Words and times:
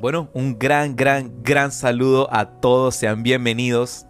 Bueno, 0.00 0.28
un 0.32 0.60
gran, 0.60 0.94
gran, 0.94 1.42
gran 1.42 1.72
saludo 1.72 2.32
a 2.32 2.46
todos. 2.46 2.94
Sean 2.94 3.24
bienvenidos 3.24 4.06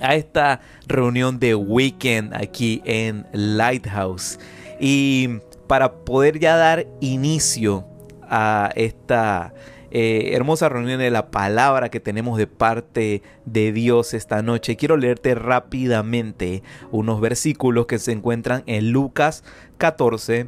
a 0.00 0.14
esta 0.14 0.60
reunión 0.86 1.40
de 1.40 1.56
weekend 1.56 2.32
aquí 2.34 2.80
en 2.84 3.26
Lighthouse. 3.32 4.38
Y 4.78 5.40
para 5.66 5.92
poder 6.04 6.38
ya 6.38 6.56
dar 6.56 6.86
inicio 7.00 7.84
a 8.22 8.70
esta 8.76 9.52
eh, 9.90 10.30
hermosa 10.34 10.68
reunión 10.68 11.00
de 11.00 11.10
la 11.10 11.32
palabra 11.32 11.88
que 11.88 11.98
tenemos 11.98 12.38
de 12.38 12.46
parte 12.46 13.22
de 13.44 13.72
Dios 13.72 14.14
esta 14.14 14.40
noche, 14.42 14.76
quiero 14.76 14.96
leerte 14.96 15.34
rápidamente 15.34 16.62
unos 16.92 17.20
versículos 17.20 17.86
que 17.86 17.98
se 17.98 18.12
encuentran 18.12 18.62
en 18.66 18.92
Lucas 18.92 19.42
14 19.78 20.46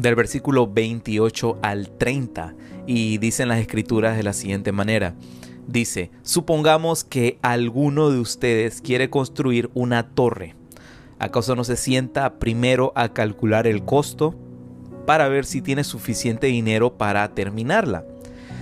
del 0.00 0.14
versículo 0.14 0.66
28 0.66 1.58
al 1.62 1.90
30 1.96 2.54
y 2.86 3.18
dicen 3.18 3.48
las 3.48 3.60
escrituras 3.60 4.16
de 4.16 4.22
la 4.22 4.32
siguiente 4.32 4.72
manera. 4.72 5.14
Dice, 5.66 6.10
supongamos 6.22 7.04
que 7.04 7.38
alguno 7.42 8.10
de 8.10 8.18
ustedes 8.18 8.80
quiere 8.80 9.10
construir 9.10 9.70
una 9.74 10.08
torre. 10.08 10.56
¿Acaso 11.18 11.54
no 11.54 11.64
se 11.64 11.76
sienta 11.76 12.38
primero 12.38 12.92
a 12.96 13.12
calcular 13.12 13.66
el 13.66 13.84
costo 13.84 14.34
para 15.06 15.28
ver 15.28 15.44
si 15.44 15.60
tiene 15.60 15.84
suficiente 15.84 16.46
dinero 16.48 16.96
para 16.96 17.34
terminarla? 17.34 18.04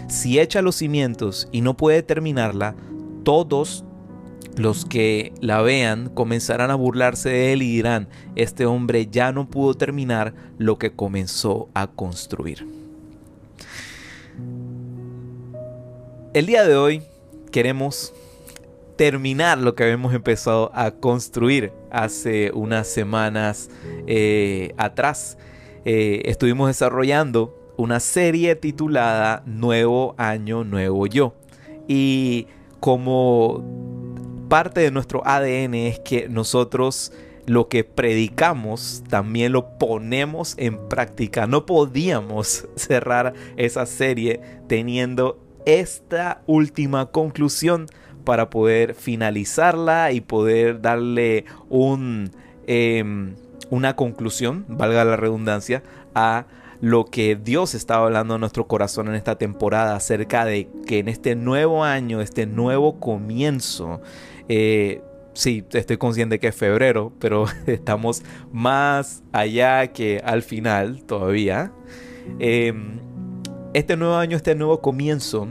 Si 0.08 0.38
echa 0.38 0.62
los 0.62 0.76
cimientos 0.76 1.48
y 1.52 1.60
no 1.60 1.76
puede 1.76 2.02
terminarla, 2.02 2.74
todos 3.22 3.84
los 4.56 4.84
que 4.84 5.32
la 5.40 5.62
vean 5.62 6.10
comenzarán 6.14 6.70
a 6.70 6.74
burlarse 6.74 7.28
de 7.28 7.52
él 7.52 7.62
y 7.62 7.72
dirán, 7.72 8.08
este 8.34 8.66
hombre 8.66 9.06
ya 9.06 9.32
no 9.32 9.48
pudo 9.48 9.74
terminar 9.74 10.34
lo 10.58 10.78
que 10.78 10.92
comenzó 10.92 11.68
a 11.74 11.86
construir. 11.86 12.66
El 16.34 16.46
día 16.46 16.64
de 16.64 16.76
hoy 16.76 17.02
queremos 17.50 18.12
terminar 18.96 19.58
lo 19.58 19.74
que 19.74 19.84
habíamos 19.84 20.12
empezado 20.12 20.72
a 20.74 20.90
construir 20.90 21.72
hace 21.90 22.50
unas 22.52 22.88
semanas 22.88 23.70
eh, 24.06 24.74
atrás. 24.76 25.38
Eh, 25.84 26.22
estuvimos 26.24 26.66
desarrollando 26.66 27.72
una 27.76 28.00
serie 28.00 28.56
titulada 28.56 29.44
Nuevo 29.46 30.16
Año, 30.18 30.64
Nuevo 30.64 31.06
Yo. 31.06 31.34
Y 31.86 32.48
como 32.80 33.97
parte 34.48 34.80
de 34.80 34.90
nuestro 34.90 35.22
ADN 35.26 35.74
es 35.74 36.00
que 36.00 36.28
nosotros 36.28 37.12
lo 37.46 37.68
que 37.68 37.82
predicamos 37.82 39.02
también 39.08 39.52
lo 39.52 39.78
ponemos 39.78 40.54
en 40.58 40.88
práctica. 40.88 41.46
No 41.46 41.66
podíamos 41.66 42.68
cerrar 42.76 43.32
esa 43.56 43.86
serie 43.86 44.40
teniendo 44.68 45.40
esta 45.64 46.42
última 46.46 47.06
conclusión 47.06 47.86
para 48.24 48.50
poder 48.50 48.94
finalizarla 48.94 50.12
y 50.12 50.20
poder 50.20 50.82
darle 50.82 51.46
un, 51.70 52.30
em, 52.66 53.34
una 53.70 53.96
conclusión, 53.96 54.66
valga 54.68 55.04
la 55.04 55.16
redundancia, 55.16 55.82
a 56.14 56.46
lo 56.80 57.06
que 57.06 57.36
Dios 57.36 57.74
estaba 57.74 58.04
hablando 58.04 58.34
en 58.34 58.40
nuestro 58.40 58.66
corazón 58.66 59.08
en 59.08 59.14
esta 59.14 59.36
temporada 59.36 59.96
acerca 59.96 60.44
de 60.44 60.68
que 60.86 60.98
en 60.98 61.08
este 61.08 61.34
nuevo 61.34 61.84
año, 61.84 62.20
este 62.20 62.46
nuevo 62.46 63.00
comienzo, 63.00 64.00
eh, 64.48 65.02
sí, 65.34 65.64
estoy 65.72 65.96
consciente 65.96 66.38
que 66.38 66.48
es 66.48 66.56
febrero, 66.56 67.12
pero 67.18 67.46
estamos 67.66 68.22
más 68.52 69.22
allá 69.32 69.92
que 69.92 70.20
al 70.24 70.42
final 70.42 71.04
todavía. 71.04 71.72
Em, 72.38 72.98
este 73.74 73.96
nuevo 73.96 74.16
año, 74.16 74.36
este 74.36 74.54
nuevo 74.54 74.80
comienzo, 74.80 75.48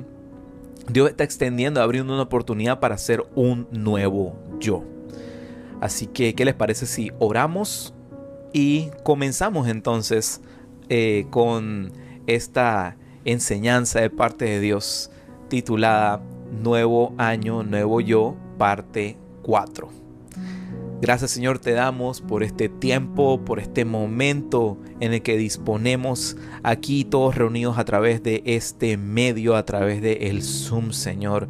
Dios 0.89 1.09
está 1.09 1.23
extendiendo, 1.23 1.81
abriendo 1.81 2.14
una 2.14 2.23
oportunidad 2.23 2.80
para 2.80 2.98
ser 2.98 3.23
un 3.36 3.67
nuevo 3.72 4.38
yo. 4.60 4.83
Así 5.82 6.08
que, 6.08 6.33
¿qué 6.33 6.43
les 6.45 6.55
parece 6.55 6.86
si 6.86 7.11
oramos 7.20 7.93
y 8.54 8.89
comenzamos 9.04 9.67
entonces 9.67 10.42
eh, 10.89 11.27
con 11.30 11.92
esta 12.26 12.98
enseñanza 13.26 13.99
de 14.02 14.10
parte 14.10 14.45
de 14.45 14.60
Dios 14.60 15.11
titulada 15.49 16.22
Nuevo 16.52 17.14
Año, 17.17 17.64
Nuevo 17.64 18.02
Yo, 18.02 18.36
parte 18.58 19.18
4? 19.44 19.90
Gracias 21.00 21.30
Señor 21.30 21.60
te 21.60 21.73
damos 21.73 22.22
por 22.22 22.42
este 22.42 22.70
tiempo, 22.70 23.40
por 23.45 23.60
este 23.60 23.86
momento 23.86 24.80
en 25.00 25.14
el 25.14 25.22
que 25.22 25.38
disponemos 25.38 26.38
aquí 26.64 27.06
todos 27.06 27.36
reunidos 27.36 27.78
a 27.78 27.86
través 27.86 28.23
de 28.23 28.42
este 28.46 28.98
medio, 28.98 29.56
a 29.56 29.64
través 29.64 30.02
de 30.02 30.36
Zoom 30.42 30.92
Señor. 30.92 31.48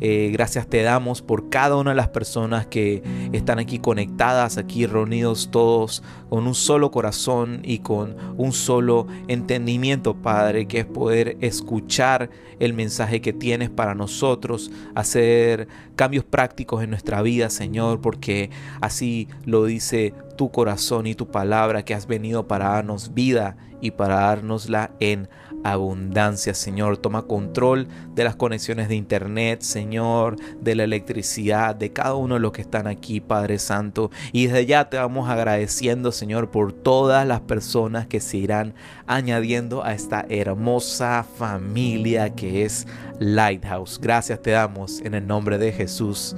Eh, 0.00 0.30
gracias 0.32 0.66
te 0.66 0.82
damos 0.82 1.22
por 1.22 1.48
cada 1.48 1.76
una 1.76 1.90
de 1.90 1.96
las 1.96 2.08
personas 2.08 2.66
que 2.66 3.02
están 3.32 3.58
aquí 3.58 3.78
conectadas, 3.78 4.58
aquí 4.58 4.86
reunidos 4.86 5.50
todos 5.50 6.02
con 6.28 6.46
un 6.46 6.54
solo 6.54 6.90
corazón 6.90 7.60
y 7.64 7.78
con 7.78 8.16
un 8.36 8.52
solo 8.52 9.06
entendimiento, 9.28 10.14
Padre, 10.14 10.66
que 10.66 10.80
es 10.80 10.86
poder 10.86 11.38
escuchar 11.40 12.30
el 12.58 12.74
mensaje 12.74 13.20
que 13.20 13.32
tienes 13.32 13.70
para 13.70 13.94
nosotros, 13.94 14.70
hacer 14.94 15.68
cambios 15.94 16.24
prácticos 16.24 16.82
en 16.82 16.90
nuestra 16.90 17.22
vida, 17.22 17.50
Señor, 17.50 18.00
porque 18.00 18.50
así 18.80 19.28
lo 19.44 19.64
dice 19.64 20.14
tu 20.36 20.50
corazón 20.50 21.06
y 21.06 21.14
tu 21.14 21.28
palabra 21.28 21.84
que 21.84 21.94
has 21.94 22.06
venido 22.06 22.46
para 22.46 22.70
darnos 22.70 23.14
vida 23.14 23.56
y 23.80 23.90
para 23.92 24.16
dárnosla 24.16 24.90
en 25.00 25.28
abundancia, 25.72 26.54
Señor. 26.54 26.98
Toma 26.98 27.22
control 27.22 27.88
de 28.14 28.24
las 28.24 28.36
conexiones 28.36 28.88
de 28.88 28.96
internet, 28.96 29.62
Señor, 29.62 30.36
de 30.60 30.74
la 30.74 30.84
electricidad, 30.84 31.74
de 31.74 31.92
cada 31.92 32.14
uno 32.14 32.34
de 32.34 32.40
los 32.40 32.52
que 32.52 32.62
están 32.62 32.86
aquí, 32.86 33.20
Padre 33.20 33.58
Santo. 33.58 34.10
Y 34.32 34.46
desde 34.46 34.66
ya 34.66 34.88
te 34.88 34.96
vamos 34.96 35.28
agradeciendo, 35.28 36.12
Señor, 36.12 36.50
por 36.50 36.72
todas 36.72 37.26
las 37.26 37.40
personas 37.40 38.06
que 38.06 38.20
se 38.20 38.38
irán 38.38 38.74
añadiendo 39.06 39.84
a 39.84 39.92
esta 39.92 40.26
hermosa 40.28 41.24
familia 41.24 42.34
que 42.34 42.64
es 42.64 42.86
Lighthouse. 43.18 43.98
Gracias 44.00 44.42
te 44.42 44.50
damos 44.52 45.00
en 45.00 45.14
el 45.14 45.26
nombre 45.26 45.58
de 45.58 45.72
Jesús. 45.72 46.36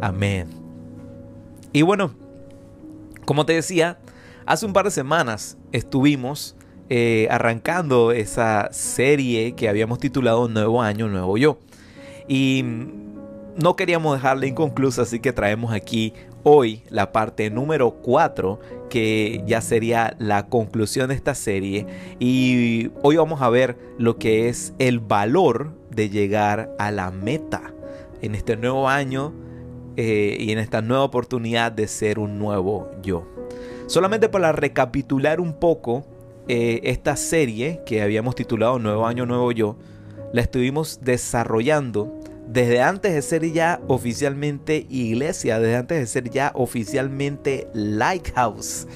Amén. 0.00 0.48
Y 1.72 1.82
bueno, 1.82 2.14
como 3.24 3.44
te 3.44 3.52
decía, 3.52 3.98
hace 4.46 4.64
un 4.64 4.72
par 4.72 4.84
de 4.84 4.90
semanas 4.90 5.58
estuvimos 5.72 6.56
eh, 6.90 7.28
arrancando 7.30 8.12
esa 8.12 8.68
serie 8.72 9.52
que 9.52 9.68
habíamos 9.68 9.98
titulado 9.98 10.48
Nuevo 10.48 10.82
Año, 10.82 11.08
Nuevo 11.08 11.36
Yo. 11.36 11.58
Y 12.26 12.64
no 13.56 13.76
queríamos 13.76 14.16
dejarla 14.16 14.46
inconclusa, 14.46 15.02
así 15.02 15.20
que 15.20 15.32
traemos 15.32 15.72
aquí 15.72 16.14
hoy 16.44 16.82
la 16.88 17.12
parte 17.12 17.50
número 17.50 17.90
4, 17.90 18.60
que 18.88 19.42
ya 19.46 19.60
sería 19.60 20.14
la 20.18 20.46
conclusión 20.46 21.08
de 21.08 21.14
esta 21.14 21.34
serie. 21.34 21.86
Y 22.18 22.90
hoy 23.02 23.16
vamos 23.16 23.42
a 23.42 23.50
ver 23.50 23.76
lo 23.98 24.16
que 24.16 24.48
es 24.48 24.72
el 24.78 25.00
valor 25.00 25.72
de 25.90 26.08
llegar 26.08 26.74
a 26.78 26.90
la 26.90 27.10
meta 27.10 27.74
en 28.22 28.34
este 28.34 28.56
nuevo 28.56 28.88
año 28.88 29.32
eh, 29.96 30.36
y 30.38 30.52
en 30.52 30.58
esta 30.58 30.80
nueva 30.80 31.04
oportunidad 31.04 31.72
de 31.72 31.88
ser 31.88 32.18
un 32.18 32.38
nuevo 32.38 32.90
yo. 33.02 33.26
Solamente 33.88 34.28
para 34.28 34.52
recapitular 34.52 35.40
un 35.40 35.54
poco 35.54 36.06
eh, 36.48 36.80
esta 36.84 37.16
serie 37.16 37.82
que 37.84 38.02
habíamos 38.02 38.34
titulado 38.34 38.78
Nuevo 38.78 39.06
Año, 39.06 39.26
Nuevo 39.26 39.52
Yo, 39.52 39.76
la 40.32 40.40
estuvimos 40.40 41.00
desarrollando 41.02 42.18
desde 42.46 42.80
antes 42.80 43.12
de 43.12 43.22
ser 43.22 43.52
ya 43.52 43.80
oficialmente 43.88 44.86
iglesia, 44.88 45.60
desde 45.60 45.76
antes 45.76 45.98
de 45.98 46.06
ser 46.06 46.30
ya 46.30 46.52
oficialmente 46.54 47.68
Lighthouse. 47.74 48.86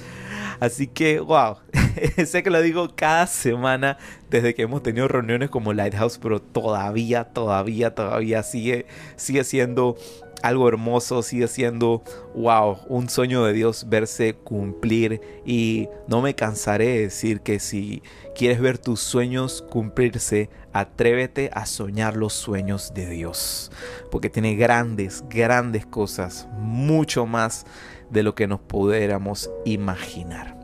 Así 0.60 0.86
que, 0.86 1.20
wow, 1.20 1.56
sé 2.24 2.42
que 2.42 2.50
lo 2.50 2.62
digo 2.62 2.94
cada 2.94 3.26
semana 3.26 3.98
desde 4.30 4.54
que 4.54 4.62
hemos 4.62 4.82
tenido 4.82 5.08
reuniones 5.08 5.50
como 5.50 5.72
Lighthouse, 5.72 6.18
pero 6.18 6.40
todavía, 6.40 7.24
todavía, 7.24 7.94
todavía 7.94 8.42
sigue, 8.42 8.86
sigue 9.16 9.44
siendo 9.44 9.96
algo 10.42 10.68
hermoso, 10.68 11.22
sigue 11.22 11.48
siendo, 11.48 12.02
wow, 12.34 12.78
un 12.88 13.08
sueño 13.08 13.44
de 13.44 13.52
Dios 13.52 13.86
verse 13.88 14.34
cumplir. 14.34 15.20
Y 15.46 15.88
no 16.08 16.20
me 16.20 16.34
cansaré 16.34 16.86
de 16.86 17.00
decir 17.00 17.40
que 17.40 17.60
si 17.60 18.02
quieres 18.34 18.60
ver 18.60 18.78
tus 18.78 19.00
sueños 19.00 19.64
cumplirse, 19.70 20.50
atrévete 20.72 21.50
a 21.52 21.66
soñar 21.66 22.16
los 22.16 22.32
sueños 22.32 22.92
de 22.94 23.08
Dios. 23.08 23.70
Porque 24.10 24.30
tiene 24.30 24.56
grandes, 24.56 25.24
grandes 25.28 25.86
cosas, 25.86 26.48
mucho 26.58 27.26
más 27.26 27.64
de 28.10 28.22
lo 28.22 28.34
que 28.34 28.46
nos 28.46 28.60
pudiéramos 28.60 29.50
imaginar. 29.64 30.58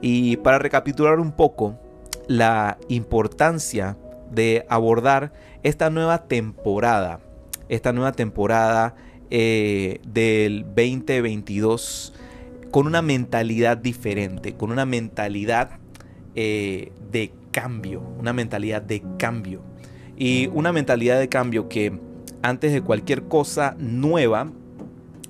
Y 0.00 0.36
para 0.38 0.58
recapitular 0.58 1.20
un 1.20 1.32
poco 1.32 1.78
la 2.26 2.78
importancia 2.88 3.96
de 4.30 4.66
abordar 4.68 5.32
esta 5.62 5.90
nueva 5.90 6.26
temporada 6.28 7.20
esta 7.68 7.92
nueva 7.92 8.12
temporada 8.12 8.94
eh, 9.30 10.00
del 10.06 10.64
2022 10.64 12.14
con 12.70 12.86
una 12.86 13.02
mentalidad 13.02 13.76
diferente, 13.76 14.54
con 14.54 14.70
una 14.70 14.86
mentalidad 14.86 15.78
eh, 16.34 16.92
de 17.10 17.32
cambio, 17.50 18.00
una 18.18 18.32
mentalidad 18.32 18.82
de 18.82 19.02
cambio. 19.18 19.62
Y 20.16 20.48
una 20.48 20.72
mentalidad 20.72 21.18
de 21.18 21.28
cambio 21.28 21.68
que 21.68 21.98
antes 22.42 22.72
de 22.72 22.82
cualquier 22.82 23.24
cosa 23.24 23.76
nueva 23.78 24.50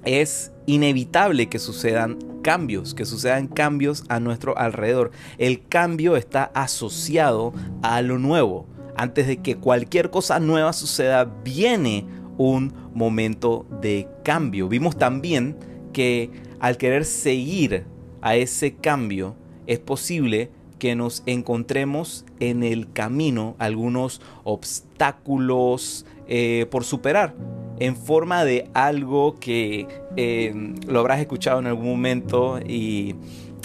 es 0.05 0.53
inevitable 0.67 1.49
que 1.49 1.59
sucedan 1.59 2.19
cambios, 2.43 2.95
que 2.95 3.05
sucedan 3.05 3.49
cambios 3.49 4.05
a 4.09 4.21
nuestro 4.21 4.57
alrededor. 4.57 5.11
El 5.39 5.67
cambio 5.67 6.17
está 6.17 6.45
asociado 6.55 7.53
a 7.83 8.01
lo 8.03 8.19
nuevo. 8.19 8.67
Antes 8.97 9.27
de 9.27 9.39
que 9.39 9.57
cualquier 9.57 10.11
cosa 10.11 10.41
nueva 10.41 10.73
suceda, 10.73 11.25
viene 11.25 12.07
un 12.39 12.73
momento 12.95 13.67
de 13.83 14.09
cambio. 14.25 14.69
Vimos 14.69 14.97
también 14.97 15.57
que 15.93 16.31
al 16.61 16.77
querer 16.77 17.05
seguir 17.05 17.85
a 18.21 18.37
ese 18.37 18.75
cambio, 18.75 19.37
es 19.67 19.79
posible 19.79 20.51
que 20.79 20.95
nos 20.95 21.23
encontremos 21.27 22.25
en 22.41 22.63
el 22.63 22.91
camino 22.93 23.57
algunos 23.59 24.21
obstáculos 24.45 26.07
eh, 26.27 26.67
por 26.71 26.85
superar 26.85 27.35
en 27.81 27.97
forma 27.97 28.45
de 28.45 28.69
algo 28.75 29.39
que 29.39 29.87
eh, 30.17 30.75
lo 30.87 31.01
habrás 31.01 31.21
escuchado 31.21 31.59
en 31.61 31.67
algún 31.67 31.87
momento 31.87 32.59
y 32.61 33.15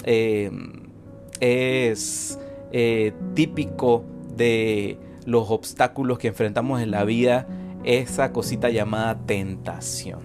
eh, 0.04 0.50
es 1.40 2.38
típico 3.34 4.04
de 4.36 4.98
los 5.26 5.48
obstáculos 5.50 6.18
que 6.18 6.26
enfrentamos 6.28 6.82
en 6.82 6.90
la 6.90 7.04
vida, 7.04 7.46
esa 7.84 8.32
cosita 8.32 8.70
llamada 8.70 9.18
tentación. 9.26 10.20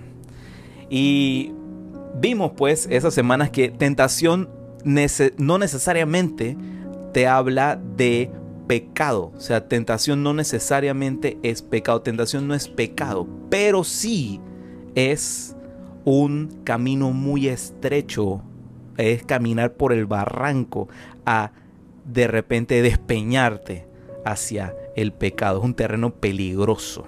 Y 0.89 1.53
vimos 2.15 2.53
pues 2.57 2.87
esas 2.89 3.13
semanas 3.13 3.49
que 3.49 3.69
tentación 3.69 4.49
no 4.83 5.57
necesariamente 5.57 6.57
te 7.13 7.27
habla 7.27 7.79
de 7.97 8.31
pecado. 8.67 9.31
O 9.35 9.39
sea, 9.39 9.67
tentación 9.67 10.23
no 10.23 10.33
necesariamente 10.33 11.37
es 11.43 11.61
pecado. 11.61 12.01
Tentación 12.01 12.47
no 12.47 12.53
es 12.53 12.67
pecado, 12.67 13.27
pero 13.49 13.83
sí 13.83 14.39
es 14.95 15.55
un 16.05 16.61
camino 16.63 17.11
muy 17.11 17.47
estrecho. 17.47 18.41
Es 18.97 19.23
caminar 19.23 19.73
por 19.73 19.93
el 19.93 20.05
barranco 20.05 20.87
a 21.25 21.51
de 22.05 22.27
repente 22.27 22.81
despeñarte 22.81 23.87
hacia 24.25 24.75
el 24.95 25.13
pecado. 25.13 25.59
Es 25.59 25.65
un 25.65 25.73
terreno 25.73 26.13
peligroso. 26.13 27.07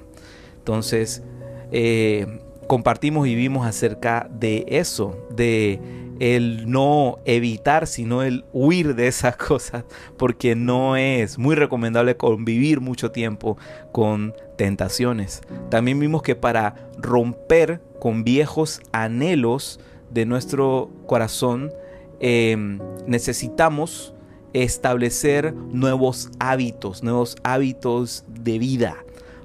Entonces, 0.61 1.23
eh, 1.71 2.39
compartimos 2.67 3.27
y 3.27 3.33
vimos 3.33 3.65
acerca 3.65 4.29
de 4.31 4.63
eso, 4.67 5.17
de 5.31 5.79
el 6.19 6.69
no 6.69 7.17
evitar, 7.25 7.87
sino 7.87 8.21
el 8.21 8.45
huir 8.53 8.93
de 8.93 9.07
esas 9.07 9.37
cosas, 9.47 9.85
porque 10.17 10.53
no 10.55 10.95
es 10.95 11.39
muy 11.39 11.55
recomendable 11.55 12.15
convivir 12.15 12.79
mucho 12.79 13.09
tiempo 13.09 13.57
con 13.91 14.35
tentaciones. 14.55 15.41
También 15.69 15.99
vimos 15.99 16.21
que 16.21 16.35
para 16.35 16.75
romper 16.99 17.81
con 17.99 18.23
viejos 18.23 18.81
anhelos 18.91 19.79
de 20.11 20.27
nuestro 20.27 20.91
corazón, 21.07 21.71
em, 22.19 22.77
necesitamos 23.07 24.13
establecer 24.53 25.55
nuevos 25.55 26.29
hábitos, 26.39 27.01
nuevos 27.01 27.35
hábitos 27.41 28.25
de 28.27 28.59
vida, 28.59 28.97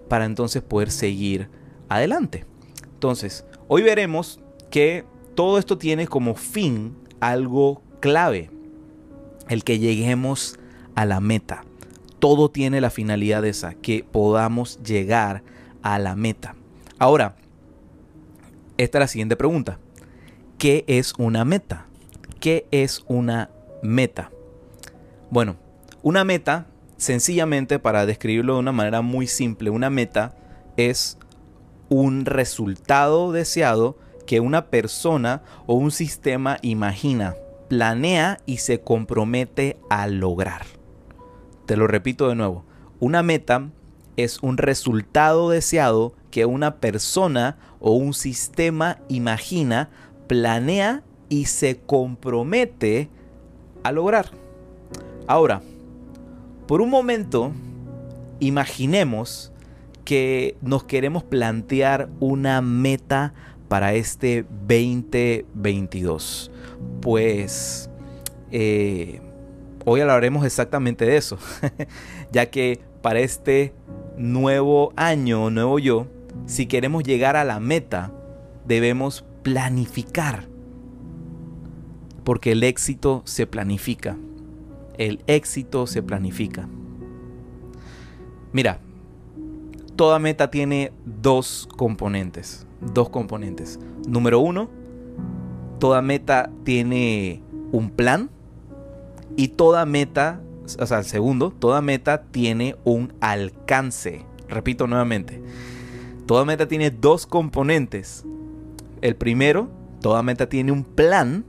para 0.08 0.24
entonces 0.24 0.62
poder 0.62 0.90
seguir 0.90 1.48
adelante. 1.88 2.44
Entonces, 2.94 3.44
hoy 3.68 3.82
veremos 3.82 4.40
que 4.70 5.04
todo 5.34 5.58
esto 5.58 5.78
tiene 5.78 6.06
como 6.06 6.34
fin 6.34 6.96
algo 7.20 7.82
clave, 8.00 8.50
el 9.48 9.64
que 9.64 9.78
lleguemos 9.78 10.58
a 10.94 11.04
la 11.04 11.20
meta. 11.20 11.64
Todo 12.18 12.50
tiene 12.50 12.80
la 12.80 12.90
finalidad 12.90 13.42
de 13.42 13.50
esa, 13.50 13.74
que 13.74 14.04
podamos 14.04 14.82
llegar 14.82 15.42
a 15.82 15.98
la 15.98 16.16
meta. 16.16 16.56
Ahora, 16.98 17.36
esta 18.78 18.98
es 18.98 19.00
la 19.00 19.08
siguiente 19.08 19.36
pregunta. 19.36 19.78
¿Qué 20.58 20.84
es 20.86 21.12
una 21.18 21.44
meta? 21.44 21.86
¿Qué 22.40 22.66
es 22.70 23.04
una 23.06 23.50
meta? 23.82 24.30
Bueno, 25.30 25.56
una 26.02 26.24
meta, 26.24 26.66
sencillamente 26.96 27.78
para 27.78 28.06
describirlo 28.06 28.54
de 28.54 28.60
una 28.60 28.72
manera 28.72 29.02
muy 29.02 29.26
simple, 29.26 29.70
una 29.70 29.90
meta 29.90 30.34
es 30.76 31.18
un 31.88 32.24
resultado 32.24 33.32
deseado 33.32 33.96
que 34.26 34.40
una 34.40 34.66
persona 34.66 35.42
o 35.66 35.74
un 35.74 35.90
sistema 35.90 36.58
imagina, 36.62 37.36
planea 37.68 38.38
y 38.46 38.58
se 38.58 38.80
compromete 38.80 39.78
a 39.88 40.06
lograr. 40.08 40.66
Te 41.66 41.76
lo 41.76 41.86
repito 41.86 42.28
de 42.28 42.34
nuevo, 42.34 42.64
una 43.00 43.22
meta 43.22 43.68
es 44.16 44.42
un 44.42 44.56
resultado 44.56 45.50
deseado 45.50 46.14
que 46.30 46.46
una 46.46 46.76
persona 46.76 47.58
o 47.80 47.92
un 47.92 48.14
sistema 48.14 48.98
imagina, 49.08 49.90
planea 50.26 51.02
y 51.28 51.46
se 51.46 51.78
compromete 51.78 53.08
a 53.82 53.92
lograr. 53.92 54.30
Ahora, 55.26 55.62
por 56.66 56.80
un 56.80 56.90
momento, 56.90 57.52
imaginemos 58.40 59.52
que 60.04 60.56
nos 60.62 60.84
queremos 60.84 61.24
plantear 61.24 62.08
una 62.20 62.60
meta 62.60 63.34
para 63.68 63.94
este 63.94 64.44
2022? 64.66 66.50
Pues 67.00 67.90
eh, 68.50 69.20
hoy 69.84 70.00
hablaremos 70.00 70.44
exactamente 70.44 71.04
de 71.04 71.16
eso, 71.16 71.38
ya 72.32 72.46
que 72.46 72.80
para 73.00 73.20
este 73.20 73.72
nuevo 74.16 74.92
año, 74.96 75.50
nuevo 75.50 75.78
yo, 75.78 76.08
si 76.46 76.66
queremos 76.66 77.04
llegar 77.04 77.36
a 77.36 77.44
la 77.44 77.60
meta, 77.60 78.12
debemos 78.66 79.24
planificar, 79.42 80.48
porque 82.24 82.52
el 82.52 82.64
éxito 82.64 83.22
se 83.24 83.46
planifica, 83.46 84.16
el 84.98 85.22
éxito 85.26 85.86
se 85.86 86.02
planifica. 86.02 86.68
Mira, 88.52 88.80
toda 89.96 90.18
meta 90.18 90.50
tiene 90.50 90.92
dos 91.04 91.68
componentes 91.76 92.66
dos 92.80 93.08
componentes. 93.08 93.78
Número 94.06 94.40
uno, 94.40 94.68
toda 95.78 96.02
meta 96.02 96.50
tiene 96.64 97.42
un 97.72 97.90
plan 97.90 98.30
y 99.36 99.48
toda 99.48 99.86
meta, 99.86 100.40
o 100.78 100.86
sea, 100.86 100.98
el 100.98 101.04
segundo, 101.04 101.50
toda 101.50 101.80
meta 101.80 102.22
tiene 102.22 102.76
un 102.84 103.12
alcance. 103.20 104.24
Repito 104.48 104.86
nuevamente, 104.86 105.42
toda 106.26 106.44
meta 106.44 106.68
tiene 106.68 106.90
dos 106.90 107.26
componentes. 107.26 108.24
El 109.02 109.16
primero, 109.16 109.68
toda 110.00 110.22
meta 110.22 110.48
tiene 110.48 110.72
un 110.72 110.84
plan 110.84 111.44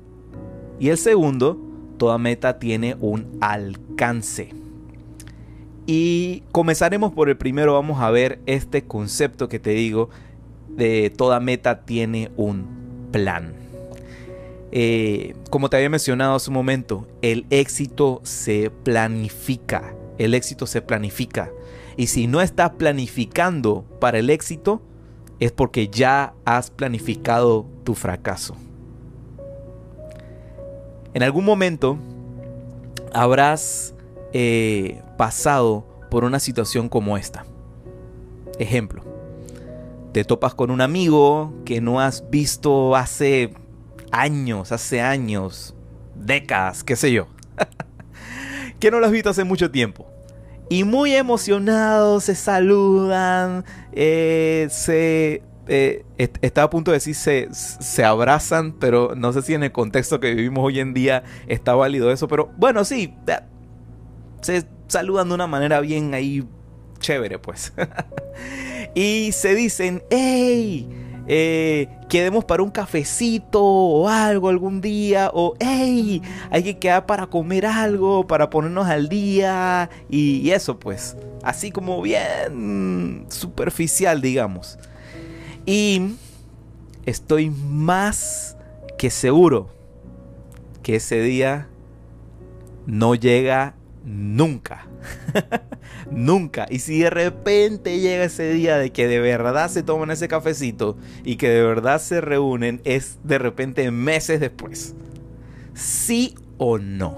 y 0.80 0.90
el 0.90 0.98
segundo, 0.98 1.60
toda 1.98 2.18
meta 2.18 2.60
tiene 2.60 2.96
un 3.00 3.38
alcance. 3.42 4.54
Y 5.86 6.44
comenzaremos 6.52 7.14
por 7.14 7.30
el 7.30 7.38
primero, 7.38 7.74
vamos 7.74 8.02
a 8.02 8.12
ver 8.12 8.40
este 8.46 8.84
concepto 8.84 9.48
que 9.48 9.60
te 9.60 9.72
digo 9.72 10.10
de 10.70 11.10
toda 11.10 11.40
meta 11.40 11.86
tiene 11.86 12.32
un 12.38 13.08
plan. 13.12 13.54
Eh, 14.72 15.34
como 15.50 15.70
te 15.70 15.78
había 15.78 15.90
mencionado 15.90 16.36
hace 16.36 16.50
un 16.50 16.56
momento, 16.56 17.08
el 17.22 17.46
éxito 17.50 18.22
se 18.24 18.70
planifica. 18.70 19.96
El 20.18 20.34
éxito 20.34 20.68
se 20.68 20.82
planifica. 20.82 21.52
Y 21.96 22.08
si 22.08 22.28
no 22.28 22.42
estás 22.42 22.72
planificando 22.72 23.86
para 24.00 24.20
el 24.20 24.30
éxito, 24.30 24.82
es 25.40 25.52
porque 25.52 25.88
ya 25.88 26.34
has 26.46 26.70
planificado 26.70 27.66
tu 27.84 27.96
fracaso. 27.96 28.56
En 31.14 31.24
algún 31.24 31.46
momento 31.46 31.98
habrás 33.14 33.94
eh, 34.34 35.02
pasado 35.18 35.86
por 36.10 36.24
una 36.24 36.40
situación 36.40 36.90
como 36.90 37.18
esta. 37.18 37.46
Ejemplo, 38.60 39.04
te 40.14 40.24
topas 40.24 40.54
con 40.56 40.72
un 40.72 40.82
amigo 40.82 41.54
que 41.66 41.82
no 41.82 42.00
has 42.00 42.30
visto 42.30 42.96
hace 42.96 43.54
años, 44.12 44.72
hace 44.72 45.02
años, 45.02 45.76
décadas, 46.16 46.84
qué 46.84 46.96
sé 46.96 47.12
yo. 47.12 47.28
que 48.80 48.92
no 48.92 49.00
lo 49.00 49.06
has 49.06 49.12
visto 49.12 49.30
hace 49.30 49.44
mucho 49.44 49.72
tiempo. 49.72 50.08
Y 50.70 50.84
muy 50.84 51.16
emocionados 51.16 52.26
se 52.26 52.36
saludan, 52.36 53.64
eh, 53.94 54.68
se... 54.70 55.42
Eh, 55.68 56.06
estaba 56.18 56.66
a 56.66 56.70
punto 56.70 56.92
de 56.92 56.98
decir 56.98 57.16
se, 57.16 57.50
se 57.52 58.04
abrazan, 58.04 58.74
pero 58.74 59.14
no 59.16 59.34
sé 59.34 59.42
si 59.42 59.54
en 59.54 59.64
el 59.64 59.72
contexto 59.72 60.20
que 60.20 60.34
vivimos 60.34 60.64
hoy 60.64 60.80
en 60.80 60.94
día 60.94 61.24
está 61.48 61.76
válido 61.76 62.12
eso, 62.12 62.28
pero 62.28 62.52
bueno, 62.58 62.86
sí, 62.86 63.14
se 64.42 64.66
saludan 64.88 65.30
de 65.30 65.36
una 65.36 65.48
manera 65.48 65.80
bien 65.82 66.14
ahí 66.14 66.46
chévere, 67.00 67.40
pues. 67.40 67.74
y 68.96 69.32
se 69.32 69.56
dicen, 69.56 70.04
hey, 70.10 70.88
eh, 71.28 71.90
quedemos 72.08 72.46
para 72.46 72.64
un 72.64 72.72
cafecito 72.72 73.62
o 73.62 74.08
algo 74.08 74.48
algún 74.50 74.80
día, 74.80 75.30
o 75.34 75.56
hey, 75.60 76.22
hay 76.50 76.64
que 76.64 76.80
quedar 76.80 77.06
para 77.06 77.28
comer 77.28 77.66
algo, 77.66 78.26
para 78.26 78.50
ponernos 78.50 78.88
al 78.88 79.10
día 79.10 79.90
y, 80.10 80.50
eso 80.52 80.80
pues, 80.80 81.18
así 81.44 81.72
como 81.72 82.02
bien 82.02 83.26
superficial 83.30 84.22
digamos. 84.22 84.80
Y 85.68 86.16
estoy 87.06 87.50
más 87.50 88.56
que 88.98 89.10
seguro 89.10 89.70
que 90.82 90.96
ese 90.96 91.22
día 91.22 91.68
no 92.86 93.16
llega 93.16 93.76
nunca. 94.06 94.88
Nunca. 96.12 96.68
Y 96.70 96.80
si 96.80 97.00
de 97.00 97.10
repente 97.10 98.00
llega 98.00 98.24
ese 98.24 98.50
día 98.54 98.78
de 98.78 98.92
que 98.92 99.08
de 99.08 99.20
verdad 99.20 99.70
se 99.70 99.84
toman 99.84 100.10
ese 100.10 100.30
cafecito 100.30 100.98
y 101.26 101.36
que 101.36 101.50
de 101.50 101.62
verdad 101.62 102.00
se 102.00 102.22
reúnen, 102.22 102.82
es 102.86 103.20
de 103.26 103.38
repente 103.38 103.92
meses 103.92 104.40
después. 104.40 104.96
¿Sí 105.74 106.36
o 106.58 106.78
no? 106.78 107.18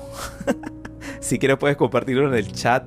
si 1.20 1.38
quieres 1.38 1.60
puedes 1.60 1.77
compartirlo 1.77 2.27
en 2.27 2.34
el 2.34 2.51
chat 2.51 2.84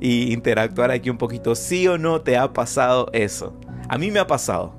y 0.00 0.34
interactuar 0.34 0.90
aquí 0.90 1.08
un 1.08 1.16
poquito. 1.16 1.54
¿Sí 1.54 1.88
o 1.88 1.96
no 1.96 2.20
te 2.20 2.36
ha 2.36 2.52
pasado 2.52 3.08
eso? 3.14 3.58
A 3.88 3.96
mí 3.96 4.10
me 4.10 4.20
ha 4.20 4.26
pasado. 4.26 4.77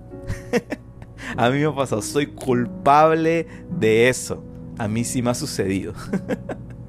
A 1.38 1.50
mí 1.50 1.60
me 1.60 1.66
ha 1.66 1.76
pasado. 1.76 2.02
Soy 2.02 2.28
culpable 2.28 3.48
de 3.70 4.10
eso. 4.10 4.44
A 4.78 4.88
mí 4.88 5.04
sí 5.04 5.22
me 5.22 5.32
ha 5.32 5.36
sucedido. 5.36 5.94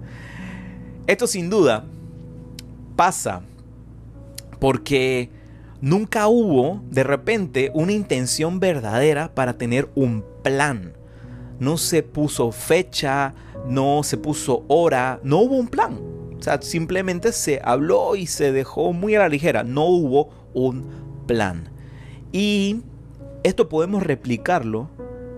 Esto 1.06 1.26
sin 1.26 1.50
duda 1.50 1.84
pasa 2.94 3.42
porque 4.60 5.30
nunca 5.80 6.28
hubo 6.28 6.82
de 6.90 7.02
repente 7.02 7.70
una 7.74 7.92
intención 7.92 8.60
verdadera 8.60 9.34
para 9.34 9.58
tener 9.58 9.88
un 9.94 10.24
plan. 10.42 10.92
No 11.58 11.76
se 11.76 12.02
puso 12.02 12.52
fecha, 12.52 13.34
no 13.66 14.02
se 14.02 14.16
puso 14.16 14.64
hora, 14.68 15.20
no 15.24 15.38
hubo 15.38 15.56
un 15.56 15.68
plan. 15.68 15.98
O 16.38 16.42
sea, 16.42 16.62
simplemente 16.62 17.32
se 17.32 17.60
habló 17.62 18.16
y 18.16 18.26
se 18.26 18.52
dejó 18.52 18.92
muy 18.92 19.14
a 19.14 19.18
la 19.18 19.28
ligera. 19.28 19.62
No 19.64 19.84
hubo 19.86 20.30
un 20.54 20.86
plan. 21.26 21.68
Y 22.32 22.82
esto 23.42 23.68
podemos 23.68 24.02
replicarlo 24.02 24.88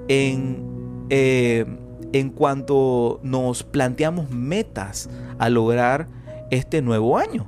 en, 0.08 1.06
eh, 1.10 1.64
en 2.12 2.30
cuanto 2.30 3.20
nos 3.22 3.62
planteamos 3.62 4.30
metas 4.30 5.08
a 5.38 5.48
lograr 5.48 6.08
este 6.50 6.82
nuevo 6.82 7.18
año, 7.18 7.46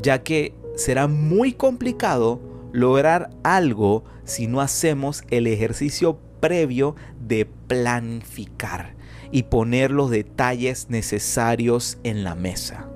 ya 0.00 0.22
que 0.22 0.54
será 0.76 1.08
muy 1.08 1.52
complicado 1.52 2.40
lograr 2.72 3.30
algo 3.42 4.04
si 4.24 4.46
no 4.46 4.60
hacemos 4.60 5.24
el 5.30 5.46
ejercicio 5.46 6.18
previo 6.40 6.94
de 7.18 7.46
planificar 7.46 8.94
y 9.32 9.44
poner 9.44 9.90
los 9.90 10.10
detalles 10.10 10.88
necesarios 10.90 11.98
en 12.04 12.22
la 12.22 12.34
mesa. 12.34 12.88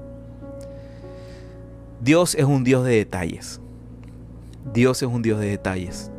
Dios 2.01 2.35
es 2.35 2.45
un 2.45 2.65
Dios 2.65 2.85
de 2.85 2.97
detalles. 2.97 3.61
Dios 4.73 5.03
es 5.03 5.09
un 5.09 5.23
Dios 5.23 5.41
de 5.41 5.49
detalles. 5.49 6.11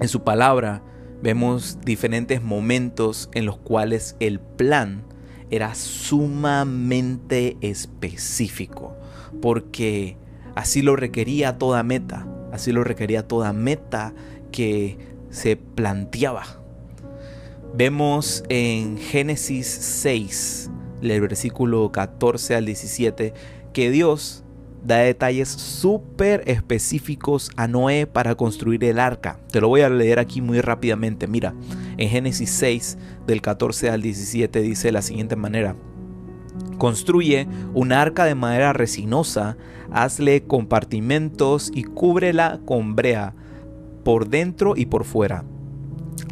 En 0.00 0.08
su 0.08 0.22
palabra 0.22 0.82
vemos 1.22 1.78
diferentes 1.84 2.42
momentos 2.42 3.28
en 3.34 3.46
los 3.46 3.58
cuales 3.58 4.16
el 4.20 4.38
plan 4.38 5.04
era 5.50 5.74
sumamente 5.74 7.56
específico, 7.60 8.96
porque 9.42 10.16
así 10.54 10.82
lo 10.82 10.94
requería 10.94 11.58
toda 11.58 11.82
meta, 11.82 12.28
así 12.52 12.70
lo 12.70 12.84
requería 12.84 13.26
toda 13.26 13.52
meta 13.52 14.14
que 14.52 14.98
se 15.30 15.56
planteaba. 15.56 16.44
Vemos 17.74 18.44
en 18.48 18.98
Génesis 18.98 19.66
6, 19.66 20.70
el 21.02 21.20
versículo 21.20 21.90
14 21.90 22.54
al 22.54 22.66
17, 22.66 23.34
que 23.72 23.90
Dios 23.90 24.44
da 24.84 24.98
detalles 24.98 25.48
súper 25.48 26.42
específicos 26.46 27.50
a 27.56 27.68
Noé 27.68 28.06
para 28.06 28.34
construir 28.34 28.84
el 28.84 28.98
arca. 28.98 29.38
Te 29.50 29.60
lo 29.60 29.68
voy 29.68 29.82
a 29.82 29.90
leer 29.90 30.18
aquí 30.18 30.40
muy 30.40 30.60
rápidamente. 30.60 31.26
Mira, 31.26 31.54
en 31.96 32.08
Génesis 32.08 32.50
6, 32.50 32.98
del 33.26 33.42
14 33.42 33.90
al 33.90 34.02
17, 34.02 34.60
dice 34.60 34.88
de 34.88 34.92
la 34.92 35.02
siguiente 35.02 35.36
manera. 35.36 35.76
Construye 36.78 37.48
una 37.74 38.00
arca 38.00 38.24
de 38.24 38.34
madera 38.34 38.72
resinosa, 38.72 39.56
hazle 39.90 40.44
compartimentos 40.44 41.70
y 41.74 41.82
cúbrela 41.84 42.60
con 42.64 42.94
brea 42.94 43.34
por 44.04 44.28
dentro 44.28 44.74
y 44.76 44.86
por 44.86 45.04
fuera. 45.04 45.44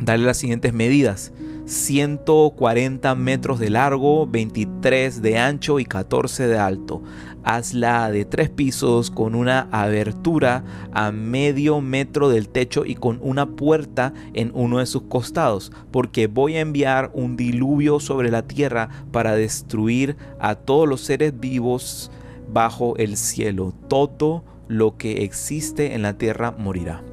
Dale 0.01 0.25
las 0.25 0.37
siguientes 0.37 0.73
medidas. 0.73 1.33
140 1.67 3.15
metros 3.15 3.59
de 3.59 3.71
largo, 3.71 4.27
23 4.27 5.21
de 5.21 5.39
ancho 5.39 5.79
y 5.79 5.85
14 5.85 6.47
de 6.47 6.59
alto 6.59 7.03
hazla 7.47 8.11
de 8.11 8.25
tres 8.25 8.51
pisos 8.51 9.13
con 9.13 9.37
una 9.37 9.69
abertura 9.71 10.65
a 10.93 11.13
medio 11.13 11.81
metro 11.81 12.29
del 12.29 12.49
techo 12.49 12.85
y 12.85 12.97
con 12.97 13.21
una 13.23 13.47
puerta 13.47 14.13
en 14.35 14.51
uno 14.53 14.79
de 14.79 14.87
sus 14.87 15.03
costados, 15.03 15.71
porque 15.93 16.27
voy 16.27 16.57
a 16.57 16.61
enviar 16.61 17.13
un 17.15 17.37
diluvio 17.37 18.01
sobre 18.01 18.33
la 18.33 18.43
tierra 18.43 18.89
para 19.13 19.37
destruir 19.37 20.17
a 20.41 20.57
todos 20.57 20.89
los 20.89 21.03
seres 21.03 21.39
vivos 21.39 22.11
bajo 22.53 22.97
el 22.97 23.17
cielo. 23.17 23.73
Todo 23.87 24.43
lo 24.67 24.97
que 24.97 25.23
existe 25.23 25.95
en 25.95 26.03
la 26.03 26.19
tierra 26.19 26.51
morirá. 26.51 27.05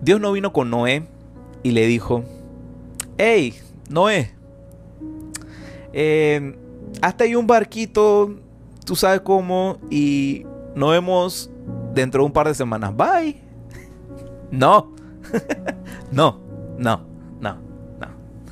Dios 0.00 0.18
no 0.22 0.32
vino 0.32 0.54
con 0.54 0.70
Noé 0.70 1.06
y 1.62 1.70
le 1.70 1.86
dijo, 1.86 2.24
hey, 3.18 3.54
Noé, 3.88 4.32
eh, 5.92 6.56
hasta 7.02 7.24
hay 7.24 7.34
un 7.34 7.46
barquito, 7.46 8.36
tú 8.84 8.96
sabes 8.96 9.20
cómo, 9.20 9.78
y 9.90 10.46
nos 10.74 10.90
vemos 10.90 11.50
dentro 11.94 12.22
de 12.22 12.26
un 12.26 12.32
par 12.32 12.46
de 12.48 12.54
semanas. 12.54 12.94
Bye. 12.96 13.40
No, 14.50 14.90
no, 16.10 16.40
no, 16.78 17.06
no, 17.40 17.54
no. 18.00 18.08